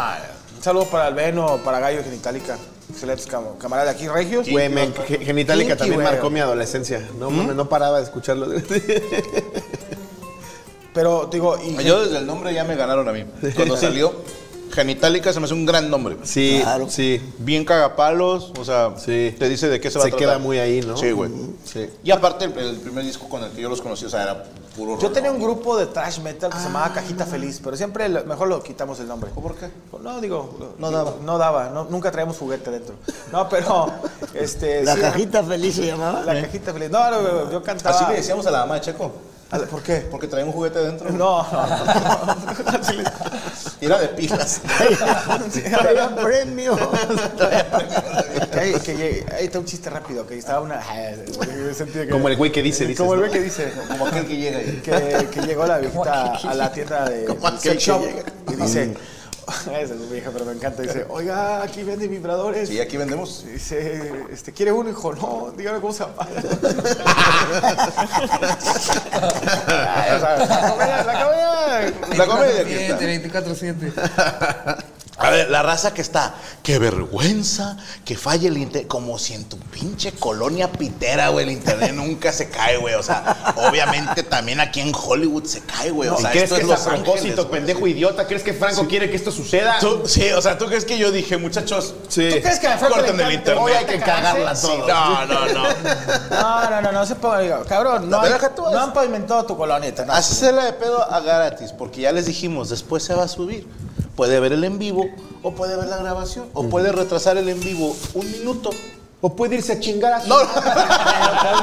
un 0.57 0.63
saludo 0.63 0.85
para 0.85 1.07
Albeno, 1.07 1.59
para 1.63 1.79
Gallo 1.79 2.03
Genitalica. 2.03 2.57
Excelentes 2.95 3.27
cam- 3.27 3.57
camaradas 3.57 3.93
de 3.93 3.95
aquí, 3.97 4.07
Regios. 4.07 4.49
Güey, 4.49 4.69
me- 4.69 4.87
Ge- 5.07 5.19
Genitalica 5.25 5.69
Kinky, 5.75 5.79
también 5.79 6.01
güey. 6.01 6.13
marcó 6.13 6.29
mi 6.29 6.39
adolescencia. 6.39 7.05
No, 7.19 7.29
mames, 7.29 7.55
no 7.55 7.67
paraba 7.67 7.97
de 7.97 8.05
escucharlo. 8.05 8.47
Pero, 10.93 11.27
digo, 11.31 11.57
y 11.61 11.75
Yo 11.83 12.05
desde 12.05 12.19
el 12.19 12.25
nombre 12.25 12.53
ya 12.53 12.63
me 12.63 12.75
ganaron 12.75 13.07
a 13.09 13.11
mí. 13.11 13.25
Cuando 13.55 13.75
salió 13.81 14.13
Genitalica 14.75 15.31
se 15.33 15.39
me 15.39 15.45
hace 15.45 15.53
un 15.53 15.65
gran 15.65 15.89
nombre. 15.89 16.17
Sí, 16.23 16.59
Claro. 16.61 16.89
sí. 16.89 17.21
Bien 17.39 17.63
cagapalos, 17.65 18.51
o 18.59 18.65
sea, 18.65 18.91
Sí. 18.97 19.33
te 19.39 19.47
dice 19.49 19.69
de 19.69 19.79
qué 19.79 19.89
se 19.89 19.97
va 19.97 20.03
Se 20.03 20.09
a 20.09 20.11
tratar. 20.11 20.27
queda 20.27 20.37
muy 20.39 20.59
ahí, 20.59 20.81
¿no? 20.81 20.97
Sí, 20.97 21.11
güey. 21.11 21.31
Sí. 21.63 21.89
Y 22.03 22.11
aparte, 22.11 22.45
el, 22.45 22.57
el 22.57 22.75
primer 22.77 23.03
disco 23.05 23.27
con 23.29 23.43
el 23.43 23.51
que 23.51 23.61
yo 23.61 23.69
los 23.69 23.81
conocí, 23.81 24.05
o 24.05 24.09
sea, 24.09 24.23
era 24.23 24.43
puro 24.75 24.99
Yo 24.99 25.09
tenía 25.11 25.31
un 25.31 25.39
grupo 25.41 25.77
de 25.77 25.85
thrash 25.85 26.19
metal 26.19 26.51
que 26.51 26.57
se 26.57 26.65
llamaba 26.65 26.93
Cajita 26.93 27.25
Feliz, 27.25 27.61
pero 27.63 27.77
siempre 27.77 28.09
lo- 28.09 28.25
mejor 28.25 28.49
lo 28.49 28.61
quitamos 28.61 28.99
el 28.99 29.07
nombre. 29.07 29.29
¿Por 29.33 29.55
qué? 29.55 29.69
No, 30.03 30.19
digo. 30.19 30.73
No 30.77 30.89
digo, 30.89 30.91
daba. 31.03 31.13
No 31.23 31.37
daba, 31.37 31.69
no- 31.69 31.85
nunca 31.85 32.11
traíamos 32.11 32.37
juguete 32.37 32.69
dentro. 32.71 32.95
No, 33.31 33.47
pero. 33.49 33.91
Este, 34.35 34.83
La 34.83 34.95
sí, 34.95 34.99
cajita 35.01 35.43
feliz 35.43 35.75
se 35.75 35.85
llamaba. 35.85 36.21
La 36.25 36.41
cajita 36.41 36.73
feliz. 36.73 36.89
No, 36.89 37.09
no, 37.09 37.21
no, 37.21 37.51
yo 37.51 37.63
cantaba. 37.63 37.95
Así 37.95 38.05
le 38.11 38.17
decíamos 38.17 38.45
a 38.47 38.51
la 38.51 38.59
mamá 38.59 38.75
de 38.75 38.81
Checo. 38.81 39.11
¿Por 39.69 39.81
qué? 39.81 40.05
Porque 40.11 40.27
traía 40.27 40.45
un 40.45 40.51
juguete 40.51 40.79
dentro. 40.79 41.09
No, 41.11 41.43
no, 41.43 41.51
era 43.81 43.99
de 43.99 44.07
pilas. 44.09 44.61
Traía 45.77 46.15
premio. 46.15 46.77
Que 48.51 48.59
ahí, 48.59 49.23
está 49.45 49.59
un 49.59 49.65
chiste 49.65 49.89
rápido, 49.89 50.25
que 50.25 50.37
estaba 50.37 50.61
una... 50.61 50.79
que- 50.79 52.09
Como 52.09 52.29
el 52.29 52.37
güey 52.37 52.51
que 52.51 52.61
dice, 52.61 52.93
Como 52.95 53.13
el 53.13 53.19
güey 53.21 53.31
que 53.31 53.41
dice. 53.41 53.71
Como 53.87 54.07
aquel 54.07 54.25
que 54.27 54.37
llega. 54.37 54.59
Que, 55.31 55.41
llegó 55.41 55.65
la 55.65 55.79
viejita 55.79 56.35
a 56.35 56.53
la 56.53 56.71
tienda 56.71 57.09
de 57.09 57.25
Como 57.25 57.47
aquel 57.47 57.77
que 57.77 57.79
llega. 57.79 58.23
y 58.51 58.55
dice... 58.55 58.93
Esa 59.65 59.93
es 59.93 59.99
mi 59.99 60.07
vieja, 60.07 60.31
pero 60.31 60.45
me 60.45 60.53
encanta. 60.53 60.81
Dice, 60.81 61.05
oiga, 61.09 61.61
aquí 61.61 61.83
venden 61.83 62.09
vibradores. 62.09 62.69
Sí, 62.69 62.79
aquí 62.79 62.97
vendemos. 62.97 63.45
Dice, 63.45 64.25
este, 64.31 64.51
¿quiere 64.51 64.71
uno? 64.71 64.89
Hijo, 64.89 65.13
no, 65.13 65.53
dígame 65.55 65.79
cómo 65.79 65.93
se 65.93 66.03
apaga. 66.03 66.31
La 69.75 70.69
comedia, 70.69 71.03
la 71.03 71.23
comedia. 71.23 71.93
La 72.17 72.25
comedia 72.25 72.61
aquí 72.61 72.73
está. 72.73 72.99
24-7. 73.41 74.85
La 75.49 75.61
raza 75.61 75.93
que 75.93 76.01
está, 76.01 76.35
qué 76.63 76.79
vergüenza 76.79 77.77
que 78.05 78.17
falle 78.17 78.47
el 78.47 78.57
internet, 78.57 78.87
como 78.87 79.17
si 79.19 79.33
en 79.33 79.45
tu 79.45 79.57
pinche 79.59 80.11
colonia 80.13 80.71
pitera, 80.71 81.29
güey, 81.29 81.45
el 81.45 81.51
internet 81.51 81.91
nunca 81.95 82.31
se 82.31 82.49
cae, 82.49 82.77
güey. 82.77 82.95
O 82.95 83.03
sea, 83.03 83.53
obviamente 83.57 84.23
también 84.23 84.59
aquí 84.59 84.81
en 84.81 84.91
Hollywood 84.95 85.45
se 85.45 85.61
cae, 85.61 85.91
güey. 85.91 86.09
O 86.09 86.17
¿Y 86.17 86.21
sea, 86.21 86.31
crees 86.31 86.51
esto 86.51 86.55
que 86.67 86.73
es 86.73 86.79
es 86.79 86.87
a 86.87 86.89
propósito, 86.89 87.45
güey. 87.45 87.51
pendejo 87.59 87.87
idiota? 87.87 88.27
¿Crees 88.27 88.43
que 88.43 88.53
Franco 88.53 88.87
quiere 88.87 89.09
que 89.09 89.15
esto 89.17 89.31
suceda? 89.31 89.77
Tú- 89.79 90.03
sí, 90.05 90.29
o 90.31 90.41
sea, 90.41 90.57
¿tú 90.57 90.65
crees 90.67 90.85
que 90.85 90.97
yo 90.97 91.11
dije, 91.11 91.37
muchachos? 91.37 91.93
Sí. 92.07 92.29
¿Tú 92.33 92.41
crees 92.41 92.59
que 92.59 92.67
a 92.67 92.77
Franco 92.77 92.95
Corten 92.95 93.19
el 93.19 93.33
internet. 93.33 93.63
Hoy 93.63 93.71
hay 93.73 93.85
que 93.85 93.99
cagarla 93.99 94.55
Sí, 94.55 94.67
todo. 94.67 94.87
No, 94.87 95.25
no, 95.27 95.45
no. 95.53 95.63
No, 96.29 96.69
no, 96.69 96.81
no, 96.81 96.91
no 96.91 97.05
se 97.05 97.15
ponga, 97.15 97.39
digo, 97.39 97.63
cabrón, 97.67 98.09
no, 98.09 98.17
No, 98.17 98.23
hay- 98.23 98.33
no 98.71 98.79
han 98.81 98.93
pavimentado 98.93 99.45
tu 99.45 99.57
coloneta, 99.57 100.05
no. 100.05 100.13
Hacela 100.13 100.65
de 100.65 100.73
pedo 100.73 101.01
a 101.11 101.19
gratis, 101.19 101.71
porque 101.71 102.01
ya 102.01 102.11
les 102.11 102.25
dijimos, 102.25 102.69
después 102.69 103.03
se 103.03 103.13
va 103.13 103.23
a 103.23 103.27
subir. 103.27 103.67
Puede 104.15 104.39
ver 104.39 104.53
el 104.53 104.63
en 104.63 104.79
vivo 104.79 105.05
o 105.43 105.51
puede 105.51 105.75
ver 105.75 105.87
la 105.87 105.97
grabación 105.97 106.47
o 106.53 106.67
puede 106.69 106.91
retrasar 106.91 107.37
el 107.37 107.49
en 107.49 107.59
vivo 107.59 107.95
un 108.13 108.31
minuto. 108.31 108.69
O 109.21 109.35
puede 109.35 109.55
irse 109.55 109.73
a 109.73 109.79
chingar 109.79 110.13
a 110.13 110.21
su... 110.21 110.27
No, 110.29 110.35
Con 110.45 110.49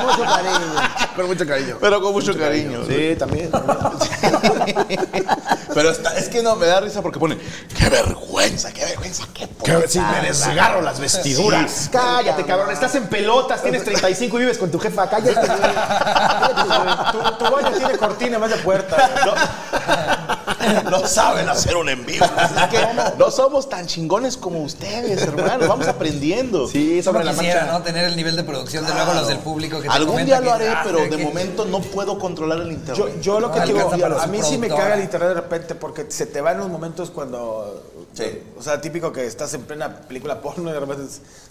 mucho 0.07 0.25
cariño. 0.25 0.75
Con 1.17 1.27
mucho 1.27 1.47
cariño. 1.47 1.77
pero 1.81 2.01
con 2.03 2.13
mucho 2.13 2.37
cariño. 2.37 2.81
Sí, 2.89 3.15
también. 3.19 3.51
Pero 5.75 5.91
está- 5.91 6.17
es 6.17 6.29
que 6.29 6.43
no, 6.43 6.57
me 6.57 6.67
da 6.67 6.81
risa 6.81 7.01
porque 7.03 7.19
ponen, 7.19 7.39
qué 7.79 7.89
vergüenza, 7.89 8.73
qué 8.73 8.85
vergüenza, 8.85 9.25
qué 9.33 9.47
si 9.47 9.99
putada". 9.99 10.13
me 10.21 10.27
desgarro 10.29 10.81
las 10.83 10.99
vestiduras. 11.01 11.89
Cállate, 11.93 12.45
cabrón. 12.45 12.71
Estás 12.73 12.95
en 12.97 13.07
pelotas, 13.09 13.63
tienes 13.63 13.85
35 13.85 14.37
y 14.37 14.41
vives 14.41 14.59
con 14.59 14.71
tu 14.71 14.79
jefa. 14.79 15.09
Cállate. 15.09 15.35
Cállate. 15.47 17.13
Tu, 17.13 17.45
tu 17.45 17.51
baño 17.53 17.71
tiene 17.77 17.97
cortina 17.99 18.39
vez 18.39 18.51
de 18.51 18.57
puerta. 18.57 19.11
No 19.25 20.42
saben 21.07 21.49
hacer 21.49 21.77
un 21.77 21.89
en 21.89 22.05
vivo. 22.07 22.25
Que 22.71 22.79
no 23.19 23.31
somos 23.31 23.69
tan 23.69 23.87
chingones 23.87 24.37
como 24.37 24.63
ustedes, 24.63 25.23
hermanos. 25.23 25.69
Vamos 25.69 25.89
aprendiendo. 25.89 26.67
Sí, 26.69 27.03
sobre 27.03 27.25
la 27.25 27.33
quisiera, 27.33 27.61
marcha. 27.63 27.79
¿no? 27.79 27.85
Tener 27.85 28.05
el 28.05 28.17
nivel 28.17 28.37
de 28.37 28.45
producción 28.45 28.87
de 28.87 28.95
luego 28.95 29.15
los 29.15 29.29
del 29.29 29.39
público 29.39 29.81
que 29.81 29.89
te 29.89 29.95
Algún 29.95 30.25
día 30.25 30.39
que 30.39 30.45
lo 30.45 30.53
haré, 30.53 30.65
dices, 30.65 30.79
"Ah, 30.81 30.85
pero 30.85 30.99
que- 30.99 31.09
de 31.11 31.17
que- 31.17 31.25
momento 31.25 31.65
no 31.65 31.81
puedo 31.81 32.19
controlar 32.19 32.61
el 32.61 32.73
internet. 32.73 32.97
Yo, 33.17 33.21
yo 33.21 33.41
lo 33.41 33.51
que 33.53 33.61
No 33.61 33.67
digo, 33.67 33.79
alcanza 33.81 34.09
para 34.09 34.23
a 34.23 34.27
mí 34.27 34.43
sí 34.43 34.59
me 34.59 34.69
caga 34.69 34.95
el 34.95 35.03
internet 35.03 35.29
de 35.31 35.35
repente 35.35 35.75
porque 35.75 36.07
se 36.11 36.27
te 36.27 36.41
van 36.41 36.59
los 36.59 36.69
momentos 36.69 37.11
cuando. 37.11 37.89
Sí. 38.15 38.43
O 38.59 38.63
sea, 38.63 38.79
típico 38.81 39.11
que 39.11 39.27
estás 39.27 39.55
en 39.55 39.63
plena 39.63 40.01
película 40.01 40.39
porno 40.43 40.69
y 40.69 40.73
de 40.75 40.81
repente 40.81 41.05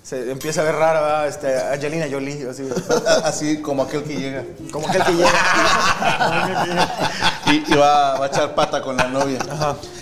se 0.03 0.31
empieza 0.31 0.61
a 0.61 0.65
ver 0.65 0.75
rara 0.75 1.27
este, 1.27 1.57
Angelina 1.59 2.05
Jolie, 2.11 2.47
así. 2.49 2.67
Así 3.23 3.61
como 3.61 3.83
aquel 3.83 4.03
que 4.03 4.15
llega. 4.15 4.43
Como 4.71 4.87
aquel 4.87 5.03
que 5.03 5.11
llega. 5.13 5.31
Y, 7.51 7.63
y 7.71 7.75
va, 7.75 8.17
va 8.17 8.25
a 8.25 8.27
echar 8.27 8.55
pata 8.55 8.81
con 8.81 8.97
la 8.97 9.07
novia. 9.07 9.39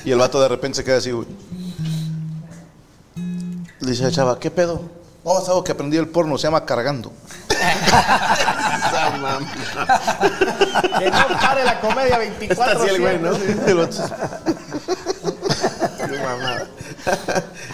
Y 0.06 0.12
el 0.12 0.18
vato 0.18 0.40
de 0.42 0.48
repente 0.48 0.78
se 0.78 0.84
queda 0.84 0.98
así, 0.98 1.12
güey. 1.12 1.28
Le 3.80 3.92
dice 3.92 4.04
a 4.04 4.08
la 4.08 4.12
chava, 4.12 4.40
¿qué 4.40 4.52
pedo? 4.52 4.82
Oh, 5.24 5.42
es 5.42 5.48
algo 5.50 5.64
que 5.64 5.72
aprendí 5.72 5.98
el 5.98 6.08
porno, 6.08 6.38
se 6.38 6.44
llama 6.48 6.66
cargando. 6.66 7.12
que 11.00 11.12
no 11.12 11.28
pare 11.42 11.66
la 11.66 11.80
comedia 11.82 12.18
24 12.18 12.66
Está 12.66 12.84
así 12.84 12.96
el 12.96 13.02
güey, 13.02 13.20
¿no? 13.20 13.32
Vato- 16.36 16.68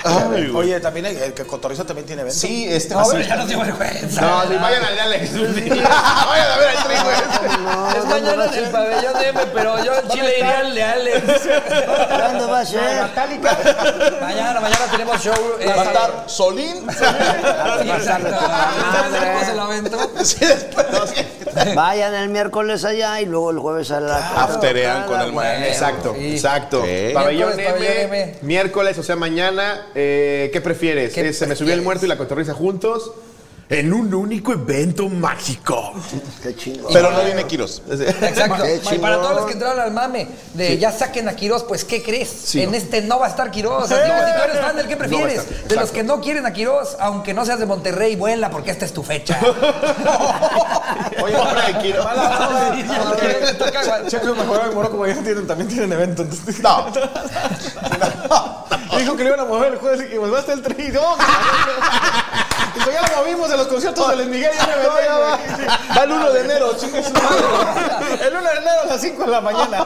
Ay. 0.34 0.52
Oye, 0.56 0.80
también 0.80 1.06
el, 1.08 1.18
el 1.18 1.34
que 1.34 1.46
Cotorrizo 1.46 1.86
también 1.86 2.06
tiene 2.06 2.22
evento. 2.24 2.40
Sí, 2.40 2.66
este 2.70 2.94
No, 2.94 3.04
sí. 3.06 3.12
pero 3.14 3.24
ya 3.28 3.36
no 3.38 3.46
dio 3.48 3.60
vergüenza. 3.60 4.22
No, 4.22 4.42
si 4.48 4.56
vayan 4.56 4.84
al 4.86 4.96
de 4.96 5.02
Alex. 5.02 5.32
Vayan 5.36 6.52
a 6.52 6.58
ver 6.58 6.70
al 6.70 6.84
tri, 6.84 6.96
güey. 7.04 7.98
es 7.98 8.06
mañana 8.06 8.46
en 8.46 8.54
el 8.54 8.70
pabellón 8.72 9.14
de 9.20 9.28
M, 9.30 9.40
pero 9.54 9.84
yo 9.84 9.94
en 9.96 10.08
Chile 10.10 10.34
iría 10.40 10.60
al 10.60 10.76
de 10.76 10.84
Alex. 10.84 11.24
¿Cuándo 12.10 12.50
va 12.50 12.60
a 12.60 12.66
ser? 12.66 12.82
Mañana, 14.22 14.60
mañana 14.60 14.86
tenemos 14.92 15.22
show. 15.24 15.34
eh, 15.60 15.74
Va 15.76 15.82
a 15.82 15.86
estar 15.86 16.24
Solín. 16.28 16.86
Sí, 16.90 17.90
exacto. 17.90 18.30
¿Sabes 18.40 19.12
de 19.12 19.20
cómo 19.34 19.46
se 19.46 19.56
lo 19.56 19.62
aventó? 19.64 20.12
Sí, 20.24 20.38
después. 20.46 20.86
Vayan 21.76 22.14
el 22.16 22.30
miércoles 22.30 22.84
allá 22.86 23.22
y 23.22 23.26
luego 23.26 23.52
el 23.52 23.60
jueves 23.60 23.92
a 23.92 24.00
la 24.00 24.18
Afterean 24.44 25.06
con 25.06 25.22
el 25.22 25.34
maestro. 25.34 25.68
Exacto, 25.68 26.16
Sí. 26.18 26.32
exacto. 26.34 26.80
Pabellón, 27.14 27.54
M, 27.60 27.64
pabellón 27.64 28.14
M. 28.14 28.36
miércoles, 28.42 28.98
o 28.98 29.04
sea, 29.04 29.16
mañana. 29.16 29.88
eh, 29.96 30.50
¿Qué 30.54 30.62
prefieres? 30.62 31.14
¿Qué 31.14 31.28
Eh, 31.30 31.34
¿Se 31.34 31.48
me 31.48 31.56
subió 31.56 31.74
el 31.74 31.82
muerto 31.82 32.06
y 32.06 32.10
la 32.10 32.18
cotorriza 32.18 32.54
juntos? 32.54 33.12
En 33.68 33.92
un 33.92 34.14
único 34.14 34.54
evento 34.54 35.10
mágico. 35.10 35.92
Qué 36.44 36.56
chingo. 36.56 36.88
Pero 36.94 37.10
no 37.10 37.24
viene 37.24 37.46
Quiros. 37.46 37.82
Exacto. 37.90 38.64
Qué 38.64 38.76
Y 38.76 38.80
para 39.00 39.16
chingón. 39.16 39.22
todos 39.22 39.36
los 39.38 39.46
que 39.48 39.54
entraron 39.54 39.80
al 39.80 39.92
mame 39.92 40.28
de 40.54 40.78
ya 40.78 40.92
saquen 40.92 41.28
a 41.30 41.36
Quirós, 41.36 41.64
pues 41.64 41.84
¿qué 41.84 42.04
crees? 42.04 42.30
Sí. 42.30 42.62
En 42.62 42.76
este 42.76 43.02
no 43.02 43.18
va 43.18 43.26
a 43.26 43.30
estar 43.30 43.50
Quirós. 43.50 43.90
Digo, 43.90 44.02
si 44.02 44.08
tú 44.08 44.44
eres 44.44 44.60
fan 44.60 44.76
del 44.76 44.88
que 44.88 44.96
prefieres, 44.98 45.40
estar, 45.40 45.64
de 45.68 45.76
los 45.78 45.90
que 45.90 46.04
no 46.04 46.22
quieren 46.22 46.46
a 46.46 46.54
Quirós, 46.54 46.96
aunque 47.00 47.34
no 47.34 47.44
seas 47.44 47.58
de 47.60 47.66
Monterrey, 47.66 48.16
vuela 48.16 48.52
porque 48.52 48.70
esta 48.70 48.86
es 48.86 48.94
tu 48.94 49.02
fecha. 49.02 49.40
Oye, 51.24 51.36
Pobre 51.36 51.74
de 51.74 51.80
Quiro. 51.80 52.06
Te 53.18 53.54
toca 53.56 53.84
igual. 53.84 54.08
Checo 54.08 54.36
mejoró 54.36 54.66
en 54.70 54.76
Morocco, 54.76 55.08
ya 55.08 55.16
tienen, 55.24 55.48
también 55.48 55.68
tienen 55.70 55.92
evento. 55.92 56.22
Entonces, 56.22 56.60
No. 56.62 56.86
Dijo 58.98 59.18
que 59.18 59.24
le 59.24 59.30
iban 59.30 59.40
a 59.42 59.46
mover 59.46 59.74
el 59.74 59.80
jueves 59.80 60.06
y 60.06 60.10
que 60.10 60.18
volvaste 60.18 60.54
el 60.54 60.62
tri. 60.62 60.88
No, 60.90 61.02
Dijo, 62.76 62.92
ya 62.92 63.02
lo 63.10 63.24
movimos 63.24 63.50
de 63.50 63.58
los 63.58 63.68
conciertos 63.68 64.10
de 64.10 64.16
Luis 64.18 64.28
Miguel. 64.28 64.52
Ya 64.58 64.68
me 64.68 64.74
vendí, 64.76 64.88
güey. 64.88 65.68
Va 65.98 66.04
el 66.04 66.12
1 66.12 66.32
de 66.32 66.42
enero, 66.42 66.78
chingue 66.78 67.04
su 67.04 67.14
madre. 67.14 68.28
El 68.28 68.34
1 68.36 68.44
de 68.44 68.58
enero 68.58 68.82
a 68.84 68.86
las 68.88 69.02
5 69.02 69.24
de 69.24 69.30
la 69.32 69.42
mañana. 69.42 69.86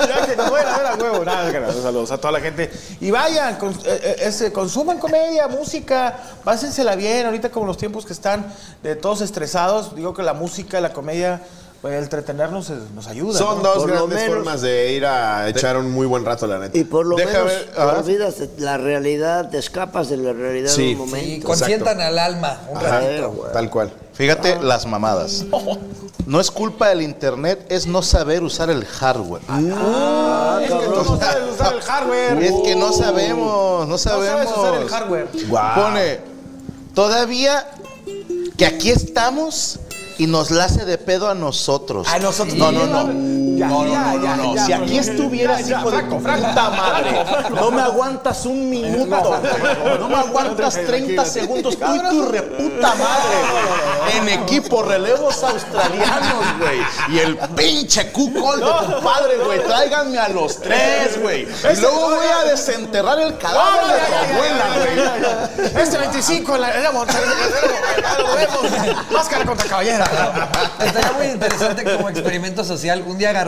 Ya 0.00 0.26
que 0.26 0.36
nos 0.36 0.50
vayan 0.50 0.68
a 0.74 0.78
ver 0.78 0.86
a 0.86 0.94
huevo. 0.96 1.24
Nada, 1.24 1.52
no, 1.60 1.72
saludos 1.82 2.10
a 2.10 2.18
toda 2.18 2.32
la 2.32 2.40
gente. 2.40 2.70
Y 3.00 3.10
vayan, 3.10 3.56
con- 3.56 3.72
eh, 3.84 4.30
eh, 4.40 4.52
consuman 4.52 4.98
comedia, 4.98 5.46
música, 5.48 6.16
pásensela 6.44 6.96
bien. 6.96 7.26
Ahorita 7.26 7.50
como 7.50 7.66
los 7.66 7.76
tiempos 7.78 8.04
que 8.04 8.12
están 8.12 8.52
de 8.82 8.96
todos 8.96 9.20
estresados, 9.20 9.94
digo 9.94 10.12
que 10.12 10.22
la 10.22 10.34
música, 10.34 10.80
la 10.80 10.92
comedia, 10.92 11.40
pues, 11.80 11.94
el 11.94 12.02
entretenernos 12.04 12.70
nos 12.94 13.06
ayuda. 13.06 13.38
Son 13.38 13.58
¿no? 13.58 13.62
dos 13.62 13.78
Por 13.78 13.90
grandes 13.92 14.18
menos- 14.18 14.34
formas 14.36 14.60
de 14.62 14.92
ir 14.92 15.06
a 15.06 15.48
echar 15.48 15.76
un 15.76 15.90
muy 15.90 16.06
buen 16.06 16.24
rato, 16.24 16.46
la 16.46 16.58
neta. 16.58 16.76
Y 16.76 16.84
por 16.84 17.06
lo 17.06 17.16
Deja 17.16 17.30
menos 17.44 17.46
ver, 17.46 17.70
olvidas 17.98 18.38
de 18.38 18.50
la 18.58 18.78
realidad, 18.78 19.50
te 19.50 19.58
escapas 19.58 20.08
de 20.08 20.16
la 20.16 20.32
realidad 20.32 20.70
Sí. 20.70 20.92
un 20.92 20.98
momento. 20.98 21.46
consientan 21.46 22.00
al 22.00 22.18
alma 22.18 22.60
un 22.70 22.76
Ajá, 22.78 23.00
ratito. 23.00 23.48
tal 23.52 23.70
cual. 23.70 23.92
Fíjate 24.14 24.58
las 24.62 24.86
mamadas. 24.86 25.44
No 26.26 26.40
es 26.40 26.50
culpa 26.50 26.88
del 26.88 27.00
internet, 27.00 27.64
es 27.70 27.86
no 27.86 28.02
saber 28.02 28.42
usar 28.42 28.68
el 28.68 28.84
hardware. 28.84 29.40
Ah, 29.48 30.60
es 30.62 30.70
que 30.70 30.84
tú 30.84 30.90
no 31.02 31.16
sabes 31.18 31.54
usar 31.54 31.72
el 31.74 31.80
hardware. 31.80 32.42
Es 32.42 32.52
que 32.64 32.76
no 32.76 32.92
sabemos, 32.92 33.86
no 33.86 33.86
No 33.86 33.96
sabemos. 33.96 34.44
sabes 34.44 34.50
usar 34.58 34.74
el 34.82 34.88
hardware. 34.90 35.28
Pone, 35.74 36.20
todavía 36.94 37.66
que 38.58 38.66
aquí 38.66 38.90
estamos 38.90 39.78
y 40.18 40.26
nos 40.26 40.50
la 40.50 40.64
hace 40.64 40.84
de 40.84 40.98
pedo 40.98 41.30
a 41.30 41.34
nosotros. 41.34 42.06
A 42.08 42.18
nosotros. 42.18 42.56
No, 42.56 42.72
no, 42.72 42.86
no. 42.86 43.37
Ya, 43.58 43.66
No, 43.68 43.84
no, 43.84 43.90
ya, 43.90 43.98
no, 44.04 44.22
ya, 44.22 44.36
no, 44.36 44.42
no. 44.44 44.54
ya, 44.54 44.66
Si 44.66 44.72
aquí 44.72 44.98
estuvieras, 44.98 45.68
hijo 45.68 45.90
de 45.90 46.02
tu 46.04 46.18
puta 46.18 46.70
madre, 46.70 47.24
no 47.50 47.70
me 47.70 47.82
aguantas 47.82 48.46
un 48.46 48.70
minuto, 48.70 49.40
no 49.98 50.08
me 50.08 50.16
aguantas 50.16 50.74
30 50.74 51.24
segundos, 51.24 51.76
tú 51.78 51.94
y 51.94 51.98
tu 52.10 52.22
reputa 52.26 52.94
madre. 52.94 53.38
En 54.16 54.28
equipo, 54.28 54.82
relevos 54.82 55.42
australianos, 55.42 56.44
güey. 56.58 56.78
Y 57.10 57.18
el 57.18 57.36
pinche 57.56 58.10
cucol 58.12 58.60
de 58.60 58.66
tu 58.66 59.02
padre, 59.02 59.36
güey. 59.44 59.58
Tráiganme 59.64 60.18
a 60.18 60.28
los 60.28 60.60
tres, 60.60 61.20
güey. 61.20 61.42
Y 61.42 61.80
luego 61.80 62.10
voy 62.16 62.26
a 62.26 62.44
desenterrar 62.50 63.18
el 63.20 63.36
cadáver 63.38 63.86
de 63.86 64.06
tu 64.06 64.34
abuela, 64.34 64.66
güey. 65.64 65.82
Este 65.82 65.98
25 65.98 66.54
en 66.54 66.60
la 66.60 66.76
en 66.76 66.82
la 66.82 66.92
montaña, 66.92 67.20
lo 68.18 68.34
vemos. 68.36 69.02
Máscara 69.12 69.44
contra 69.44 69.68
caballera. 69.68 70.06
Estaría 70.84 71.12
muy 71.12 71.26
interesante 71.26 71.84
como 71.84 72.08
experimento 72.08 72.64
social 72.64 73.02
un 73.06 73.18
día 73.18 73.30
agarrar 73.30 73.47